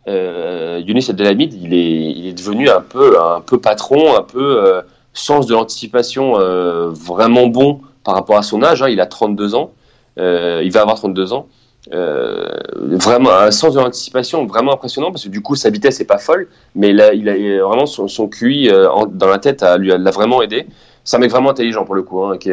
[0.07, 4.63] euh, Younis Abdelhamid, il est, il est devenu un peu, un peu patron, un peu
[4.63, 4.81] euh,
[5.19, 6.33] sens de l'anticipation
[6.91, 8.81] vraiment bon par rapport à son âge.
[8.81, 8.89] Hein.
[8.89, 9.71] Il a 32 ans.
[10.17, 11.47] il va avoir 32 ans.
[11.93, 16.05] Euh, vraiment un sens de l'anticipation vraiment impressionnant parce que du coup sa vitesse est
[16.05, 19.87] pas folle mais a, il a vraiment son, son QI euh, dans la tête lui
[19.87, 20.67] l'a vraiment aidé
[21.03, 22.51] c'est un mec vraiment intelligent pour le coup hein, qui,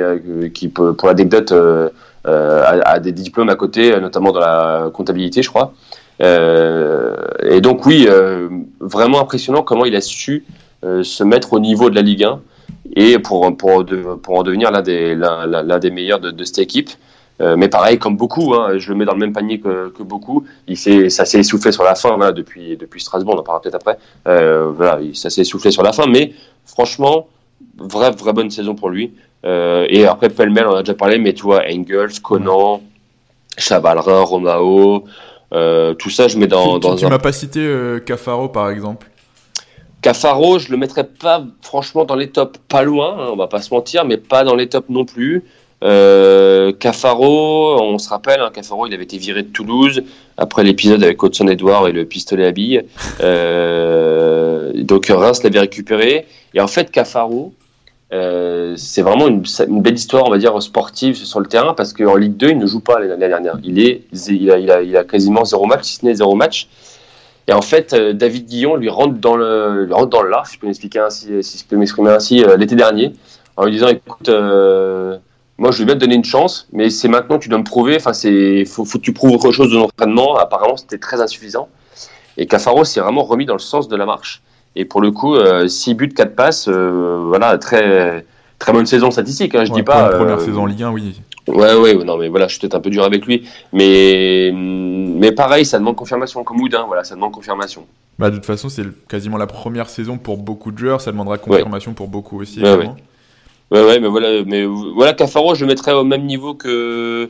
[0.55, 1.91] qui pour l'anecdote euh,
[2.25, 5.75] a, des diplômes à côté notamment dans la comptabilité je crois
[6.21, 8.09] et donc oui
[8.81, 10.45] vraiment impressionnant comment il a su
[10.83, 12.41] se mettre au niveau de la Ligue 1
[12.95, 13.85] et pour, pour,
[14.23, 16.91] pour en devenir l'un des, l'un, des meilleurs de, de cette équipe
[17.41, 20.03] euh, mais pareil, comme beaucoup, hein, je le mets dans le même panier que, que
[20.03, 20.45] beaucoup.
[20.67, 20.79] Il
[21.11, 23.99] ça s'est essoufflé sur la fin voilà, depuis, depuis Strasbourg, on en parlera peut-être après.
[24.27, 26.33] Euh, voilà, ça s'est essoufflé sur la fin, mais
[26.65, 27.29] franchement,
[27.77, 29.13] vraie, vraie bonne saison pour lui.
[29.45, 32.83] Euh, et après, pêle-mêle, on a déjà parlé, mais tu vois, Engels, Conan,
[33.59, 35.05] Chavalrin, Romao,
[35.99, 36.81] tout ça, je mets dans.
[36.81, 37.71] Tu, dans tu, m'as pas cité
[38.07, 39.09] Cafaro, par exemple
[40.07, 43.61] Cafaro, je le mettrais pas franchement dans les tops, pas loin, hein, on va pas
[43.61, 45.43] se mentir, mais pas dans les tops non plus.
[45.83, 50.05] Euh, Cafaro, on se rappelle, hein, Cafaro, il avait été viré de Toulouse
[50.37, 52.85] après l'épisode avec Hudson Edouard et le pistolet à billes.
[53.21, 56.27] Euh, donc Reims l'avait récupéré.
[56.55, 57.53] Et en fait, Cafaro,
[58.13, 59.43] euh, c'est vraiment une,
[59.83, 62.67] belle histoire, on va dire, sportive sur le terrain parce qu'en Ligue 2, il ne
[62.69, 63.59] joue pas l'année dernière.
[63.65, 66.69] Il, est, il, a, il a quasiment zéro match, si ce n'est zéro match.
[67.49, 70.55] Et en fait, euh, David Guillon lui rentre dans le, lui rentre dans le si
[70.55, 73.13] je peux m'expliquer ainsi, si je peux m'exprimer ainsi, euh, l'été dernier,
[73.57, 75.17] en lui disant, écoute, euh,
[75.59, 77.65] moi, je vais bien te donner une chance, mais c'est maintenant que tu dois me
[77.65, 77.97] prouver.
[77.97, 80.37] Enfin, c'est faut, faut que tu prouves autre chose de l'entraînement.
[80.37, 81.69] Apparemment, c'était très insuffisant.
[82.37, 84.43] Et Cafaro s'est vraiment remis dans le sens de la marche.
[84.75, 88.25] Et pour le coup, 6 euh, buts, 4 passes, euh, voilà, très
[88.59, 89.55] très bonne saison statistique.
[89.55, 90.11] Hein, je dis pas.
[90.11, 91.21] Première euh, saison en Ligue 1, oui.
[91.49, 95.33] Ouais, ouais, non, mais voilà, je suis peut-être un peu dur avec lui, mais mais
[95.33, 97.87] pareil, ça demande confirmation comme Houdin, voilà, ça demande confirmation.
[98.19, 101.39] Bah, de toute façon, c'est quasiment la première saison pour beaucoup de joueurs, ça demandera
[101.39, 102.61] confirmation pour beaucoup aussi.
[102.63, 102.91] Ouais,
[103.73, 107.29] Ouais, ouais, mais voilà, mais voilà, Cafaro, je le mettrais au même niveau que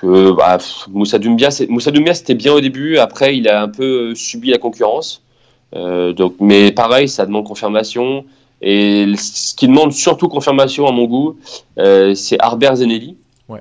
[0.00, 0.58] que bah,
[0.88, 1.48] Moussa Doumbia.
[1.68, 2.98] Moussa Doumbia, c'était bien au début.
[2.98, 5.22] Après, il a un peu subi la concurrence.
[5.74, 8.24] Euh, donc, mais pareil, ça demande confirmation.
[8.62, 11.36] Et ce qui demande surtout confirmation à mon goût,
[11.78, 13.16] euh, c'est Arber Zenelli.
[13.48, 13.58] Ouais.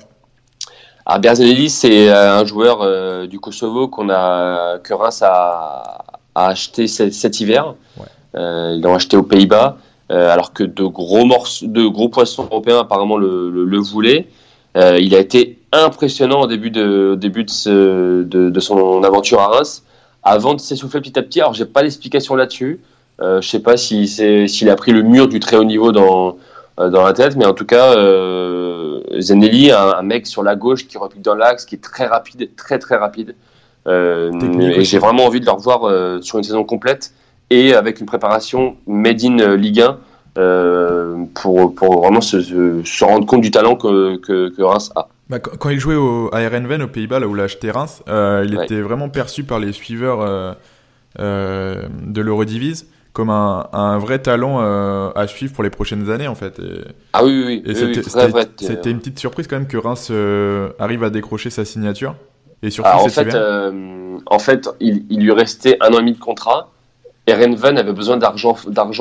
[1.08, 6.48] Arber Zenelli, c'est euh, un joueur euh, du Kosovo qu'on a que Reims a, a
[6.48, 7.74] acheté cet, cet hiver.
[7.98, 8.06] Ouais.
[8.36, 9.78] Euh, ils l'ont acheté aux Pays-Bas.
[10.10, 14.28] Alors que de gros morceaux, de gros poissons européens apparemment le, le, voulaient.
[14.76, 19.86] Il a été impressionnant au début de, début de, de, son aventure à Reims,
[20.22, 21.40] avant de s'essouffler petit à petit.
[21.40, 22.82] Alors j'ai pas l'explication là-dessus.
[23.22, 26.38] Euh, je sais pas s'il s'il a pris le mur du très haut niveau dans,
[26.78, 30.88] dans la tête, mais en tout cas, euh, Zenelli, un, un, mec sur la gauche
[30.88, 33.36] qui repique dans l'axe, qui est très rapide, très très rapide.
[33.88, 37.14] Euh, et j'ai vraiment envie de le revoir sur une saison complète
[37.50, 39.98] et avec une préparation made in Ligue 1
[40.38, 45.10] euh, pour, pour vraiment se, se, rendre compte du talent que, que, que Reims a.
[45.30, 48.46] Bah, quand il jouait au, à Erenven, aux Pays-Bas, là où l'a acheté Reims, euh,
[48.48, 50.54] il était vraiment perçu par les suiveurs euh,
[51.20, 56.28] euh de l'Eurodivise comme un, un, vrai talent euh, à suivre pour les prochaines années
[56.28, 56.60] en fait.
[56.60, 56.82] Et,
[57.14, 58.02] ah oui, oui, oui.
[58.58, 60.12] c'était une petite surprise quand même que Reims
[60.80, 62.16] arrive à décrocher sa signature.
[62.64, 63.36] Et surtout en, fait,
[64.28, 66.70] en fait, il, il lui restait un an et demi de contrat.
[67.28, 68.56] Erenven avait besoin d'argent,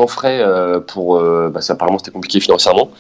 [0.07, 1.17] frais euh, pour.
[1.17, 2.91] Euh, bah, ça, apparemment, c'était compliqué financièrement.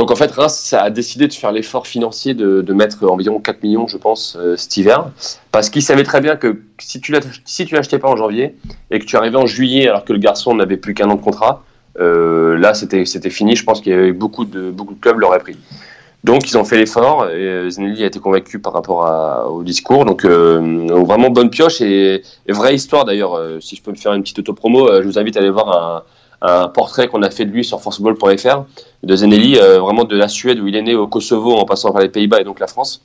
[0.00, 3.86] Donc en fait, Reims a décidé de faire l'effort financier de, mettre environ 4 millions,
[3.86, 5.10] je pense, euh, cet hiver,
[5.52, 8.56] parce qu'il savait très bien que si tu si l'achetais pas en janvier
[8.90, 11.20] et que tu arrivais en juillet alors que le garçon n'avait plus qu'un an de
[11.20, 11.64] contrat,
[11.98, 13.56] euh, là c'était fini.
[13.56, 15.58] Je pense qu'il y avait beaucoup de beaucoup de clubs l'auraient pris.
[16.22, 20.04] Donc ils ont fait l'effort et euh, Zenelli a été convaincu par rapport au discours.
[20.04, 23.40] Donc euh, vraiment bonne pioche et, vraie histoire d'ailleurs.
[23.60, 25.68] Si je peux me faire une petite auto-promo, euh, je vous invite à aller voir
[25.68, 26.02] un,
[26.42, 28.64] un portrait qu'on a fait de lui sur forceball.fr
[29.02, 32.00] de Zenelli, vraiment de la Suède où il est né au Kosovo en passant par
[32.00, 33.02] les Pays-Bas et donc la France.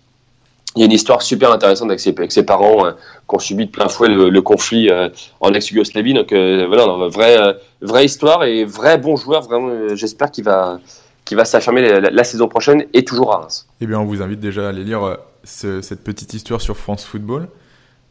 [0.76, 2.92] Il y a une histoire super intéressante avec ses, parents
[3.30, 4.90] qui ont subi de plein fouet le, conflit
[5.40, 6.14] en ex-Yougoslavie.
[6.14, 7.38] Donc voilà, vraie,
[7.82, 9.44] vraie histoire et vrai bon joueur.
[9.44, 10.80] Vraiment, j'espère qu'il va
[11.26, 13.68] qui va s'affirmer la, saison prochaine et toujours à Reims.
[13.82, 17.50] Eh bien, on vous invite déjà à aller lire cette petite histoire sur France Football.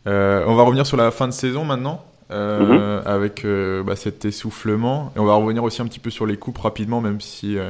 [0.05, 2.05] on va revenir sur la fin de saison maintenant.
[2.35, 3.03] Mhm.
[3.07, 3.47] avec
[3.85, 5.13] bah, cet essoufflement.
[5.17, 7.55] Et on va revenir aussi un petit peu sur les coupes rapidement, même si il
[7.55, 7.61] n'y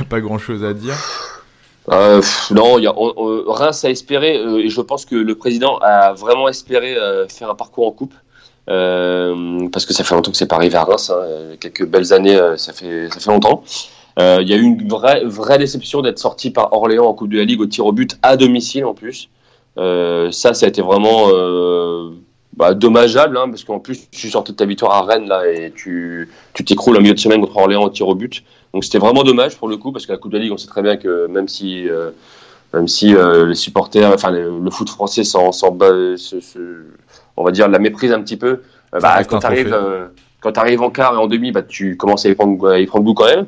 [0.00, 0.96] a pas grand chose à dire.
[1.90, 2.20] Euh,
[2.50, 6.48] non, y a, Reims a espéré, euh, et je pense que le président a vraiment
[6.48, 8.14] espéré euh, faire un parcours en coupe.
[8.66, 12.38] parce que ça fait longtemps que c'est pas arrivé à Reims, hein, quelques belles années,
[12.56, 13.62] ça fait ça fait longtemps.
[14.18, 17.38] Il y a eu une vraie vraie déception d'être sorti par Orléans en Coupe de
[17.38, 19.30] la Ligue au tir au but à domicile en plus.
[19.76, 21.28] ça, ça a été vraiment
[22.58, 25.72] bah, dommageable, hein, parce qu'en plus tu sortais de ta victoire à Rennes là et
[25.74, 28.42] tu tu t'écroules en milieu de semaine contre Orléans au tir au but.
[28.74, 30.58] Donc c'était vraiment dommage pour le coup, parce que la Coupe de la Ligue, on
[30.58, 32.10] sait très bien que même si, euh,
[32.74, 35.50] même si euh, les supporters, enfin le, foot français s'en,
[37.36, 38.62] on va dire, la méprise un petit peu,
[38.94, 39.78] euh, bah, quand tu arrives,
[40.40, 42.86] quand arrives en quart et en demi, bah, tu commences à y prendre, à y
[42.86, 43.46] prendre goût quand même.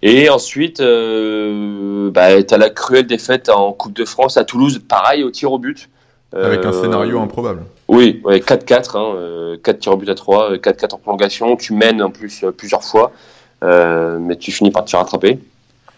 [0.00, 5.22] Et ensuite, bah, tu as la cruelle défaite en Coupe de France à Toulouse, pareil
[5.24, 5.90] au tir au but.
[6.34, 7.62] Avec un scénario improbable.
[7.88, 12.02] Oui, ouais, 4-4, hein, 4 tirs au but à 3, 4-4 en prolongation, tu mènes
[12.02, 13.12] en plus plusieurs fois.
[13.64, 15.38] Euh, mais tu finis par te faire attraper.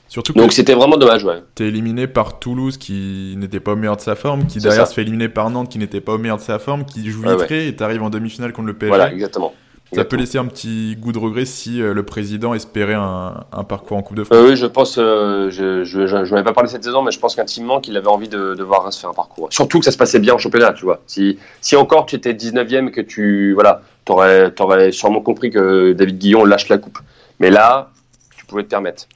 [0.09, 1.43] Surtout Donc c'était vraiment dommage, ouais.
[1.57, 4.95] T'es éliminé par Toulouse qui n'était pas au meilleur de sa forme, qui derrière se
[4.95, 7.67] fait éliminer par Nantes qui n'était pas au meilleur de sa forme, qui joue vitré
[7.67, 8.89] et t'arrives en demi-finale contre le PSG.
[8.89, 9.53] Voilà, exactement.
[9.93, 13.97] Ça peut laisser un petit goût de regret si euh, le président espérait un, parcours
[13.97, 14.37] en Coupe de France.
[14.37, 17.37] Euh, oui, je pense, je, je, je, n'avais pas parlé cette saison, mais je pense
[17.37, 19.49] qu'intimement qu'il avait envie de, de voir Reims faire un parcours.
[19.51, 21.01] Surtout que ça se passait bien en championnat, tu vois.
[21.07, 25.93] Si, si encore tu étais 19ème et que tu, voilà, t'aurais, aurais sûrement compris que
[25.93, 26.99] David Guillon lâche la coupe.
[27.39, 27.91] Mais là,
[28.37, 29.07] tu pouvais te permettre.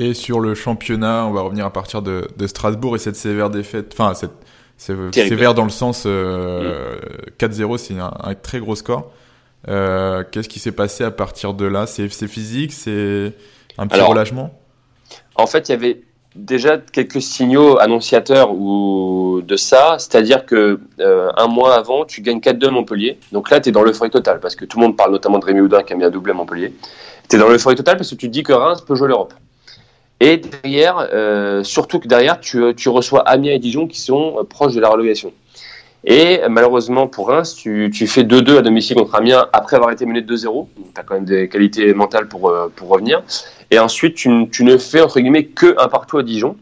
[0.00, 3.90] Et sur le championnat, on va revenir à partir de, Strasbourg et cette sévère défaite.
[3.92, 4.32] Enfin, cette,
[4.78, 9.12] sévère dans le sens 4-0, euh, c'est un, très gros score.
[9.68, 11.86] Euh, qu'est-ce qui s'est passé à partir de là?
[11.86, 12.72] C'est physique?
[12.72, 13.34] C'est
[13.78, 14.52] un petit relâchement?
[15.34, 16.02] En fait, il y avait
[16.36, 22.38] déjà quelques signaux annonciateurs ou de ça, c'est-à-dire que euh, un mois avant, tu gagnes
[22.38, 23.18] 4-2 à Montpellier.
[23.32, 25.44] Donc là, tu es dans l'euphorie totale parce que tout le monde parle notamment de
[25.44, 26.72] Rémi Houdin qui a mis un doublé à Montpellier
[27.30, 29.32] tu es dans l'euphorie totale parce que tu te dis que Reims peut jouer l'Europe.
[30.18, 34.74] Et derrière, euh, surtout que derrière, tu, tu, reçois Amiens et Dijon qui sont proches
[34.74, 35.32] de la relégation.
[36.04, 40.22] Et malheureusement pour Reims, tu, fais 2-2 à domicile contre Amiens après avoir été mené
[40.22, 40.66] 2-0.
[40.76, 43.22] Tu as quand même des qualités mentales pour, euh, pour revenir.
[43.70, 46.56] Et ensuite, tu, tu, ne fais entre guillemets que un partout à Dijon.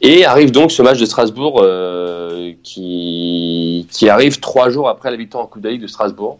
[0.00, 5.16] Et arrive donc ce match de Strasbourg euh, qui, qui arrive trois jours après la
[5.16, 6.38] victoire en Coupe de de Strasbourg.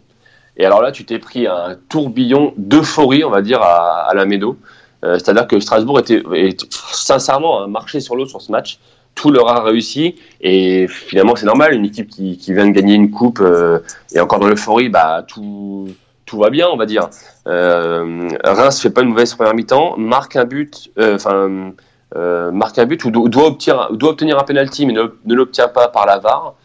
[0.55, 4.57] Et alors là, tu t'es pris un tourbillon d'euphorie, on va dire, à, la Médo.
[5.05, 6.21] Euh, c'est-à-dire que Strasbourg était,
[6.69, 8.79] sincèrement un marché sur l'eau sur ce match.
[9.15, 11.73] Tout leur a réussi et finalement c'est normal.
[11.73, 13.79] Une équipe qui, vient de gagner une coupe euh,
[14.13, 15.89] et encore dans l'euphorie, bah tout
[16.25, 17.09] tout va bien, on va dire.
[17.47, 21.73] Euh, Reims fait pas une mauvaise première mi-temps, marque un but, euh, enfin
[22.51, 26.05] marque un but ou doit, obtenir, doit obtenir un penalty mais ne, l'obtient pas par
[26.05, 26.55] la VAR.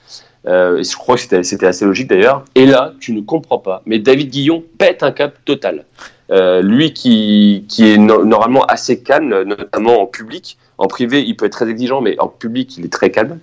[0.46, 2.44] Euh, je crois que c'était assez logique d'ailleurs.
[2.54, 3.82] Et là, tu ne comprends pas.
[3.86, 5.84] Mais David Guillon pète un cap total.
[6.30, 10.58] Euh, lui qui, qui est normalement assez calme, notamment en public.
[10.78, 13.38] En privé, il peut être très exigeant, mais en public, il est très calme.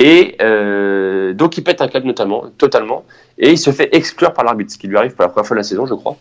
[0.00, 3.04] Et euh, donc, il pète un cap notamment, totalement.
[3.38, 5.54] Et il se fait exclure par l'arbitre, ce qui lui arrive pour la première fois
[5.54, 6.16] de la saison, je crois.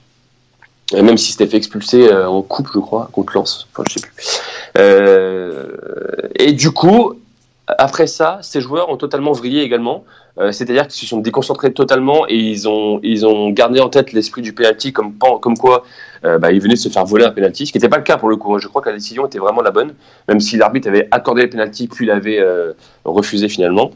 [0.93, 3.67] Même si s'était fait expulser en coupe, je crois, contre Lens.
[3.71, 4.13] Enfin, je sais plus.
[6.45, 7.15] et du coup,
[7.67, 10.03] après ça, ces joueurs ont totalement vrillé également.
[10.39, 14.13] Euh, c'est-à-dire qu'ils se sont déconcentrés totalement et ils ont, ils ont gardé en tête
[14.13, 15.83] l'esprit du penalty comme, comme quoi
[16.25, 18.03] euh, bah, ils venaient de se faire voler un penalty, ce qui n'était pas le
[18.03, 18.57] cas pour le coup.
[18.57, 19.93] Je crois que la décision était vraiment la bonne,
[20.27, 22.73] même si l'arbitre avait accordé le penalty puis l'avait euh,
[23.05, 23.91] refusé finalement.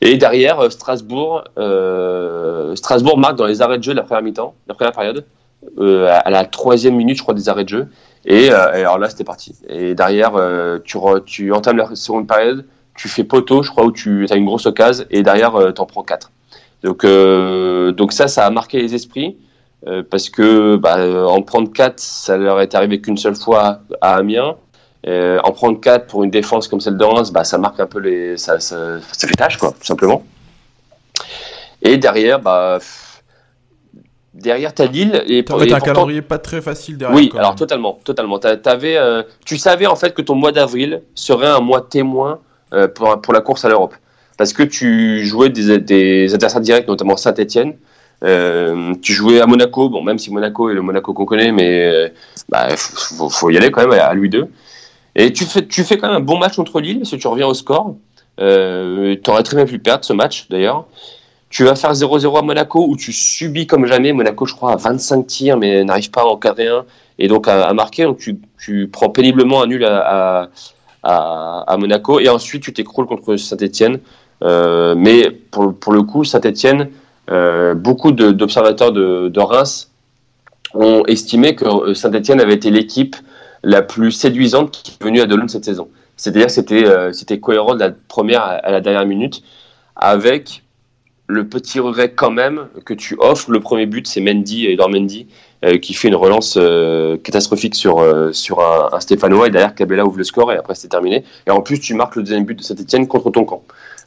[0.00, 1.44] Et derrière, Strasbourg,
[2.74, 5.26] Strasbourg marque dans les arrêts de jeu de la première mi-temps, la première période,
[5.78, 7.88] à la troisième minute, je crois, des arrêts de jeu.
[8.24, 9.54] Et, alors là, c'était parti.
[9.68, 10.32] Et derrière,
[10.86, 12.64] tu entames la seconde période
[13.00, 15.80] tu fais poteau, je crois, où tu as une grosse occasion, et derrière, euh, tu
[15.80, 16.30] en prends 4.
[16.82, 19.38] Donc, euh, donc ça, ça a marqué les esprits,
[19.86, 24.16] euh, parce que bah, en prendre 4, ça leur est arrivé qu'une seule fois à
[24.16, 24.56] Amiens.
[25.06, 28.00] en prendre 4 pour une défense comme celle de Reims, bah, ça marque un peu
[28.00, 28.36] les.
[28.36, 30.22] Ça, ça, ça fait tâche, quoi, tout simplement.
[31.80, 32.78] Et derrière, bah.
[34.32, 37.16] Derrière ta Lille et pour un calendrier pas très facile derrière.
[37.16, 38.36] Oui, alors totalement, totalement.
[38.36, 38.96] Avais,
[39.44, 42.49] tu savais en fait que ton mois d'avril serait un mois témoin euh,
[42.94, 43.94] pour, pour, la course à l'Europe.
[44.38, 47.74] Parce que tu jouais des, des adversaires directs, notamment Saint-Etienne.
[48.22, 51.86] Euh, tu jouais à Monaco, bon, même si Monaco est le Monaco qu'on connaît, mais
[51.86, 52.08] euh,
[52.48, 54.48] bah, faut, y aller quand même à lui deux.
[55.16, 57.26] Et tu fais, tu fais quand même un bon match contre Lille, parce que tu
[57.26, 57.96] reviens au score.
[58.40, 60.86] Euh, tu aurais très bien pu perdre ce match, d'ailleurs.
[61.48, 64.12] Tu vas faire 0-0 à Monaco, où tu subis comme jamais.
[64.12, 66.84] Monaco, je crois, à 25 tirs, mais n'arrive pas à encadrer un.
[67.18, 68.04] et donc à, marquer.
[68.04, 70.48] Donc tu, prends péniblement un nul à,
[71.02, 74.00] à Monaco et ensuite tu t'écroules contre Saint-Etienne.
[74.42, 76.88] Euh, mais pour, pour, le coup, Saint-Etienne,
[77.30, 79.90] euh, beaucoup d'observateurs de, de, Reims
[80.74, 83.16] ont estimé que Saint-Etienne avait été l'équipe
[83.62, 85.88] la plus séduisante qui est venue à Dolon cette saison.
[86.16, 89.42] C'est-à-dire que c'était euh, cohérent de la première à, la dernière minute,
[89.96, 90.62] avec
[91.30, 95.26] le petit regret quand même que tu offres le premier but, c'est Mendy, Edouard Mendy,
[95.64, 99.74] euh, qui fait une relance euh, catastrophique sur, euh, sur un, un, Stéphanois et derrière
[99.74, 101.24] Cabella ouvre le score et après c'est terminé.
[101.46, 103.62] Et en plus, tu marques le deuxième but de Saint-Etienne contre ton camp.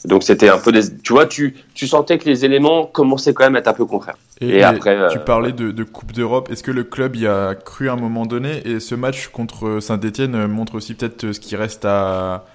[0.06, 0.98] Donc c'était un peu des...
[0.98, 3.86] Tu vois, tu, tu sentais que les éléments commençaient quand même à être un peu
[3.86, 4.18] contraires.
[4.42, 4.98] Et, après...
[5.12, 6.50] Tu parlais de, de Coupe d'Europe.
[6.52, 8.68] Est-ce que le club y a cru à un moment donné?
[8.68, 12.46] Et ce match contre Saint-Etienne montre aussi peut-être ce qui reste à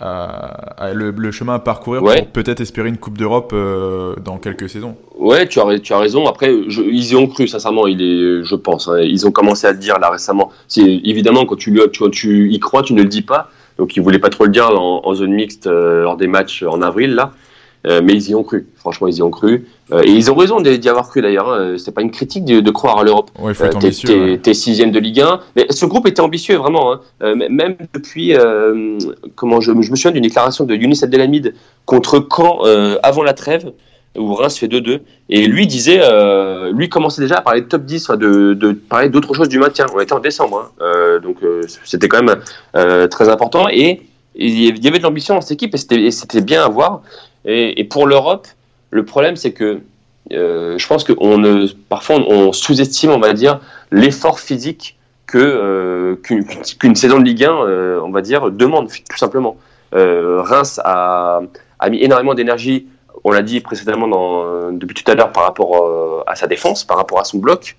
[0.00, 4.96] le, chemin à parcourir pour peut-être espérer une Coupe d'Europe euh, dans quelques saisons.
[5.18, 6.26] Ouais, tu as, tu as raison.
[6.26, 8.88] Après, ils y ont cru, sincèrement, il est, je pense.
[8.88, 9.00] Hein.
[9.00, 10.50] ils ont commencé à le dire là récemment.
[10.76, 13.50] Évidemment, quand tu, tu, tu y crois, tu ne le dis pas.
[13.78, 16.80] Donc, ils voulaient pas trop le dire en, zone mixte euh, lors des matchs en
[16.82, 17.32] avril, là.
[17.86, 18.66] Euh, mais ils y ont cru.
[18.76, 19.66] Franchement, ils y ont cru.
[19.92, 21.48] Euh, et ils ont raison d'y avoir cru d'ailleurs.
[21.48, 21.76] Hein.
[21.78, 23.30] C'est pas une critique de, croire à l'Europe.
[23.38, 24.38] Ouais, ambitieux.
[24.38, 25.40] T'es sixième de Ligue 1.
[25.54, 26.92] Mais ce groupe était ambitieux vraiment.
[26.92, 27.00] Hein.
[27.22, 28.34] Euh, même depuis,
[29.36, 32.62] comment je, je, me souviens d'une déclaration de Younis Abdelhamid contre Caen
[33.02, 33.72] avant la trêve
[34.18, 36.00] où Reims fait 2-2 et lui disait,
[36.72, 39.86] lui commençait déjà à parler de top 10, de, de parler d'autre chose du maintien.
[39.94, 41.20] On était en décembre, hein.
[41.22, 41.36] donc
[41.84, 44.00] c'était quand même très important et
[44.36, 47.02] il y avait de l'ambition dans cette équipe et c'était bien à voir.
[47.46, 48.48] Et, pour l'Europe,
[48.90, 49.80] le problème, c'est que
[50.32, 53.60] euh, je pense que ne, parfois on sous-estime, on va dire,
[53.92, 59.16] l'effort physique que euh, qu'une saison de Ligue 1, euh, on va dire, demande tout
[59.16, 59.56] simplement.
[59.92, 61.40] Reims a,
[61.78, 62.86] a, mis énormément d'énergie,
[63.24, 66.98] on l'a dit précédemment dans, depuis tout à l'heure, par rapport à sa défense, par
[66.98, 67.76] rapport à son bloc,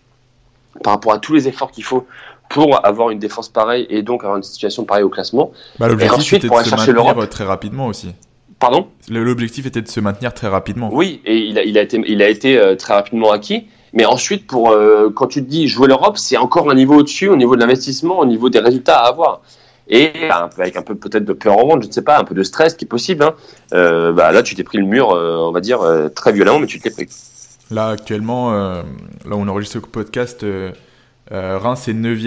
[0.83, 2.07] par rapport à tous les efforts qu'il faut
[2.49, 5.51] pour avoir une défense pareille et donc avoir une situation pareille au classement.
[5.79, 8.13] Bah, et ensuite, pour aller chercher l'Europe très rapidement aussi.
[8.59, 10.89] Pardon L'objectif était de se maintenir très rapidement.
[10.91, 13.67] Oui, et il a, il a été, il a été euh, très rapidement acquis.
[13.93, 17.27] Mais ensuite, pour, euh, quand tu te dis jouer l'Europe, c'est encore un niveau au-dessus,
[17.27, 19.41] au niveau de l'investissement, au niveau des résultats à avoir.
[19.89, 22.35] Et avec un peu peut-être de peur en vente, je ne sais pas, un peu
[22.35, 23.23] de stress qui est possible.
[23.23, 23.35] Hein.
[23.73, 25.79] Euh, bah, là, tu t'es pris le mur, on va dire,
[26.13, 27.07] très violemment, mais tu t'es pris.
[27.71, 28.83] Là, actuellement, là
[29.31, 30.45] on enregistre ce podcast,
[31.31, 32.19] Reims est 9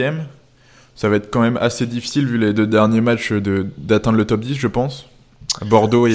[0.95, 4.41] Ça va être quand même assez difficile, vu les deux derniers matchs, d'atteindre le top
[4.41, 5.10] 10, je pense.
[5.65, 6.15] Bordeaux et,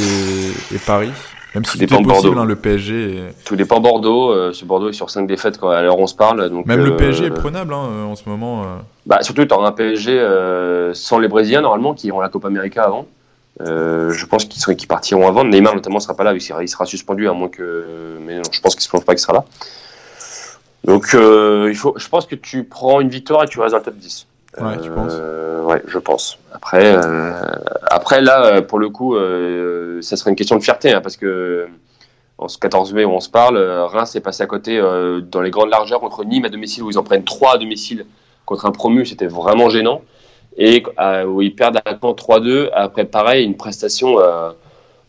[0.86, 1.12] Paris.
[1.54, 2.38] Même si c'est possible, Bordeaux.
[2.38, 3.24] Hein, le PSG.
[3.46, 4.30] Tout dépend Bordeaux.
[4.30, 6.50] Euh, ce Bordeaux est sur 5 défaites quand, à l'heure on se parle.
[6.50, 8.66] Donc, Même le PSG est euh, prenable hein, euh, en ce moment.
[9.06, 10.22] Bah, surtout, tu auras un PSG
[10.94, 13.08] sans les Brésiliens, normalement, qui iront la Copa América avant.
[13.60, 15.46] je pense qu'ils partiront avant.
[15.46, 16.34] Neymar, notamment, ne sera pas là.
[16.34, 18.18] Il sera, il sera suspendu, à moins que.
[18.26, 19.46] Mais non, je pense qu'il ne pense pas qu'il sera là.
[20.84, 23.86] Donc, il faut, je pense que tu prends une victoire et tu restes dans le
[23.86, 24.28] top 10.
[24.58, 25.22] Penses?
[25.66, 26.38] Ouais, je pense.
[26.53, 27.32] Après, euh,
[27.88, 31.18] après là, euh, pour le coup, euh, ça serait une question de fierté, hein, parce
[31.18, 31.68] que
[32.38, 35.51] en ce 14 mai où on se parle, Reims est passé à côté dans les
[35.51, 38.06] grandes largeurs contre Nîmes à domicile, où ils en prennent 3 à domicile
[38.45, 40.01] contre un promu, c'était vraiment gênant.
[40.58, 40.84] Et
[41.26, 44.18] où ils perdent à Caen 3-2, après pareil, une prestation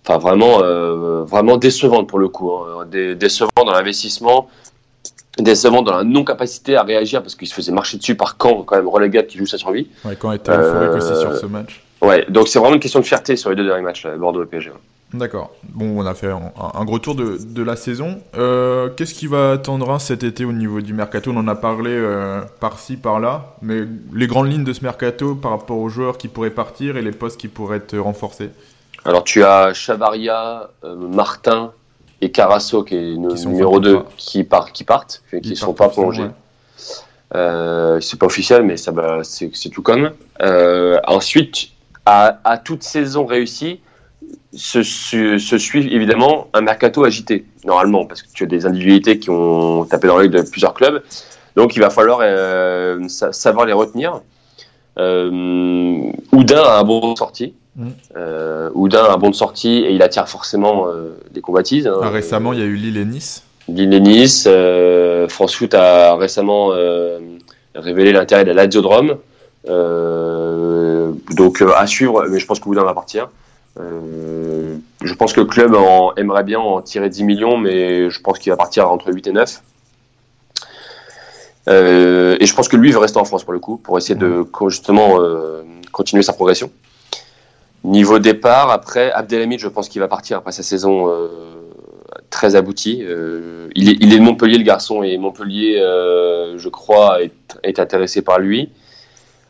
[0.04, 0.60] vraiment,
[1.24, 4.48] vraiment décevante pour le coup, hein, décevant dans l'investissement,
[5.38, 8.76] décevant dans la non-capacité à réagir parce qu'il se faisait marcher dessus par Caen, quand
[8.76, 9.88] même relégable qui joue sa survie.
[10.04, 11.82] Ouais, Caen était euphorique aussi sur ce match.
[12.02, 14.46] Ouais, donc c'est vraiment une question de fierté sur les deux derniers matchs, Bordeaux et
[14.46, 14.70] PSG.
[15.14, 15.52] D'accord.
[15.62, 18.20] Bon, on a fait un, gros tour de, de la saison.
[18.36, 21.30] Euh, Qu'est-ce qui va attendre cet été au niveau du mercato?
[21.32, 23.82] On en a parlé euh, par-ci, par-là, mais
[24.12, 27.12] les grandes lignes de ce mercato par rapport aux joueurs qui pourraient partir et les
[27.12, 28.50] postes qui pourraient être renforcés?
[29.04, 31.70] Alors tu as Chavaria, euh, Martin,
[32.20, 36.28] et Carasso qui est numéro 2 qui, part, qui partent, qui ne sont pas prolongés.
[37.34, 38.92] Euh, c'est pas officiel, mais ça,
[39.22, 40.12] c'est, tout comme.
[40.42, 41.70] Euh, ensuite,
[42.04, 43.80] à, à, toute saison réussie,
[44.54, 49.30] se, se, suit évidemment un mercato agité, normalement, parce que tu as des individualités qui
[49.30, 51.02] ont tapé dans l'œil de plusieurs clubs.
[51.56, 54.20] Donc il va falloir euh, savoir les retenir.
[54.98, 57.54] Euh, Oudin a un bon sorti.
[57.76, 57.88] Mm.
[58.16, 61.86] Euh, Oudin a un bon de sortie et il attire forcément euh, des convoitises.
[61.86, 62.00] Hein.
[62.02, 63.44] Ah, récemment, il y a eu Lille et Nice.
[63.68, 64.46] Lille et Nice.
[64.48, 66.70] Euh, France Foot a récemment
[67.74, 69.16] révélé l'intérêt de l'Aziodrome.
[71.36, 73.28] donc à suivre, mais je pense que Oudin va partir.
[73.76, 78.38] je pense que le club en, aimerait bien en tirer 10 millions, mais je pense
[78.38, 79.62] qu'il va partir entre 8 et 9.
[81.68, 84.46] et je pense que lui veut rester en France pour le coup, pour essayer de
[84.68, 85.18] justement
[85.92, 86.70] continuer sa progression.
[87.86, 91.28] Niveau départ, après, Abdelhamid, je pense qu'il va partir après sa saison euh,
[92.30, 93.04] très abouti.
[93.74, 97.32] il, est, il est de Montpellier le garçon et Montpellier, je crois, est,
[97.62, 98.70] est, intéressé par lui.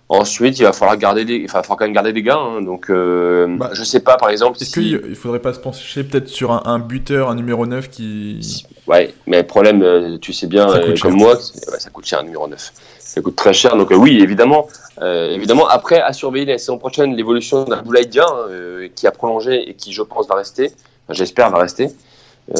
[0.09, 2.39] Ensuite, il va falloir garder des, enfin, il falloir quand même garder des gars.
[2.39, 2.61] Hein.
[2.61, 4.59] donc, bah, je sais pas, par exemple.
[4.61, 8.67] Est-ce qu'il il faudrait pas se pencher peut-être sur un, buteur, un numéro 9 qui.
[8.87, 10.69] Ouais, mais le problème, tu sais bien,
[11.01, 12.73] comme moi, ça coûte cher un numéro 9
[13.17, 13.77] ça coûte très cher.
[13.77, 14.69] Donc oui, évidemment,
[15.01, 15.67] euh, évidemment.
[15.67, 19.93] Après, à surveiller la saison prochaine, l'évolution d'Abdoulaye Dia, euh, qui a prolongé et qui,
[19.93, 20.71] je pense, va rester.
[21.09, 21.89] J'espère va rester.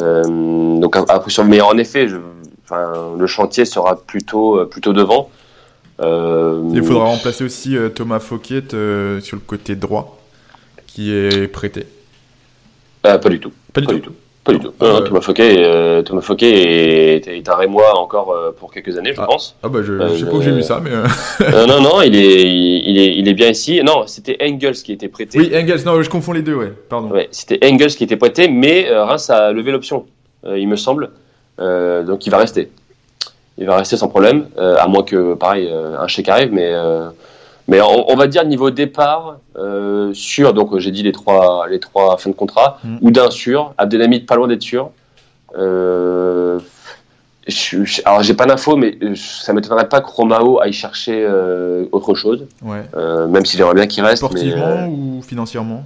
[0.01, 0.23] Euh,
[0.79, 2.17] donc après, mais en effet, je,
[2.63, 5.29] enfin, le chantier sera plutôt plutôt devant.
[5.99, 8.63] Il faudra remplacer aussi Thomas Fouquet
[9.21, 10.19] sur le côté droit,
[10.87, 11.85] qui est prêté.
[13.03, 13.51] pas du tout.
[13.73, 14.13] Pas du tout.
[14.47, 14.73] Pas du tout.
[14.81, 19.11] Euh, Thomas Fouquet, euh, Thomas Fouquet est, est, un Rémois encore euh, pour quelques années,
[19.13, 19.25] je ah.
[19.25, 19.55] pense.
[19.61, 20.91] Ah bah je, je sais pas où j'ai vu ça, mais.
[21.67, 23.81] non, non, il est, il, est, il est bien ici.
[23.83, 25.39] Non, c'était Engels qui était prêté.
[25.39, 27.09] Oui, Engels, non, je confonds les deux, ouais, pardon.
[27.09, 30.05] Ouais, c'était Engels qui était prêté, mais Reims a levé l'option,
[30.45, 31.09] il me semble.
[31.59, 32.71] donc il va rester.
[33.57, 36.73] Il va rester sans problème, à moins que, pareil, un chèque arrive, mais
[37.67, 42.17] mais on, va dire niveau départ, euh, sûr, donc j'ai dit les trois, les trois
[42.17, 42.97] fins de contrat, mm.
[43.01, 44.91] ou d'un sûr, Abdelhamid pas loin d'être sûr.
[45.57, 46.59] Euh,
[47.47, 52.13] je, alors j'ai pas d'infos, mais ça m'étonnerait pas que Romao aille chercher euh, autre
[52.15, 52.83] chose, ouais.
[52.95, 54.17] euh, même s'il aimerait bien qu'il reste.
[54.17, 55.83] Sportivement mais, ou financièrement?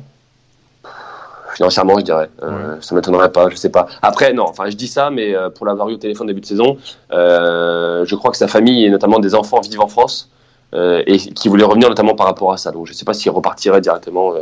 [1.55, 2.29] Financièrement, je dirais.
[2.43, 3.87] Euh, Ça m'étonnerait pas, je sais pas.
[4.01, 6.45] Après, non, enfin, je dis ça, mais euh, pour l'avoir eu au téléphone début de
[6.45, 6.77] saison,
[7.11, 10.29] je crois que sa famille et notamment des enfants vivent en France.
[10.73, 12.71] Euh, et qui voulait revenir notamment par rapport à ça.
[12.71, 14.41] Donc je ne sais pas s'il repartirait directement euh,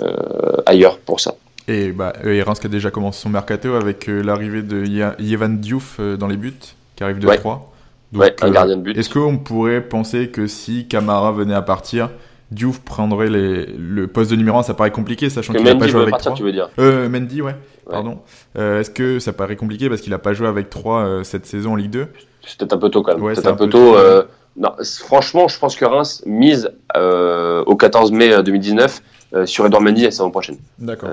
[0.00, 1.34] euh, ailleurs pour ça.
[1.68, 4.84] Et, bah, et Reims qui a déjà commencé son mercato avec l'arrivée de
[5.20, 6.54] Yevan Diouf dans les buts,
[6.96, 7.72] qui arrive de 3.
[8.14, 8.96] ouais, un gardien de but.
[8.96, 12.08] Est-ce qu'on pourrait penser que si Camara venait à partir,
[12.50, 15.86] Diouf prendrait les, le poste de numéro 1 Ça paraît compliqué, sachant qu'il n'a pas
[15.86, 16.36] joué avec partir, 3.
[16.36, 17.54] Tu veux dire euh, Mendy, ouais.
[17.88, 18.18] Pardon.
[18.58, 21.72] Euh, Est-ce que ça paraît compliqué parce qu'il n'a pas joué avec 3 cette saison
[21.72, 22.08] en Ligue 2
[22.46, 23.22] C'est peut-être un peu tôt quand même.
[23.22, 23.94] Ouais, c'est un, un, peu tôt.
[23.94, 24.26] tôt
[24.56, 24.72] non,
[25.06, 29.02] franchement, je pense que Reims mise euh, au 14 mai 2019
[29.34, 30.58] euh, euh, sur Edouard Mendy la saison prochaine.
[30.78, 31.08] D'accord.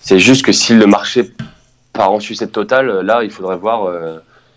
[0.00, 1.32] c'est juste que si le marché
[1.92, 3.90] part en sucette totale, là, il faudrait voir,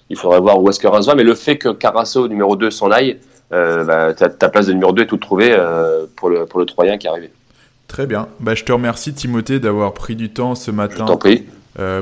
[0.09, 1.15] il faudrait voir où est-ce que Reims va.
[1.15, 3.17] Mais le fait que Carasso, numéro 2, s'en aille,
[3.49, 5.55] bah, ta, place de numéro 2 est toute trouvée
[6.17, 7.31] pour, le, pour le Troyen qui est arrivé.
[7.87, 8.27] Très bien.
[8.41, 11.05] Bah, je te remercie, Timothée, d'avoir pris du temps ce matin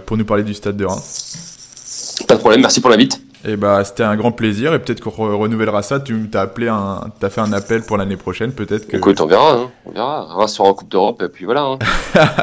[0.07, 2.23] pour nous parler du stade de Reims.
[2.27, 3.26] Pas de problème, merci pour l'invite.
[3.47, 6.01] Et bah c'était un grand plaisir et peut-être qu'on renouvellera ça.
[6.01, 8.97] Tu t'as appelé un, t'as fait un appel pour l'année prochaine, peut-être que.
[8.97, 10.25] Écoute, on verra, hein, on verra.
[10.25, 11.61] Reims sera en Coupe d'Europe et puis voilà.
[11.61, 11.79] Hein.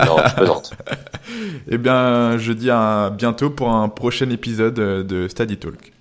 [0.07, 0.73] non, je plaisante.
[1.69, 5.93] Eh bien, je dis à bientôt pour un prochain épisode de Study Talk.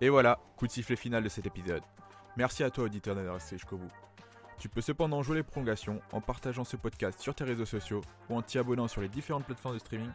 [0.00, 1.82] Et voilà, coup de sifflet final de cet épisode.
[2.36, 3.90] Merci à toi auditeur d'être resté jusqu'au bout.
[4.58, 8.36] Tu peux cependant jouer les prolongations en partageant ce podcast sur tes réseaux sociaux ou
[8.36, 10.10] en t'y abonnant sur les différentes plateformes de streaming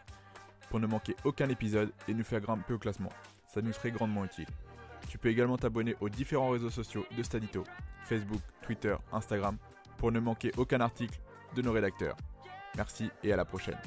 [0.70, 3.12] pour ne manquer aucun épisode et nous faire grimper au classement.
[3.48, 4.48] Ça nous serait grandement utile.
[5.08, 7.64] Tu peux également t'abonner aux différents réseaux sociaux de Stadito,
[8.06, 9.58] Facebook, Twitter, Instagram,
[9.98, 11.20] pour ne manquer aucun article
[11.56, 12.16] de nos rédacteurs.
[12.76, 13.78] Merci et à la prochaine.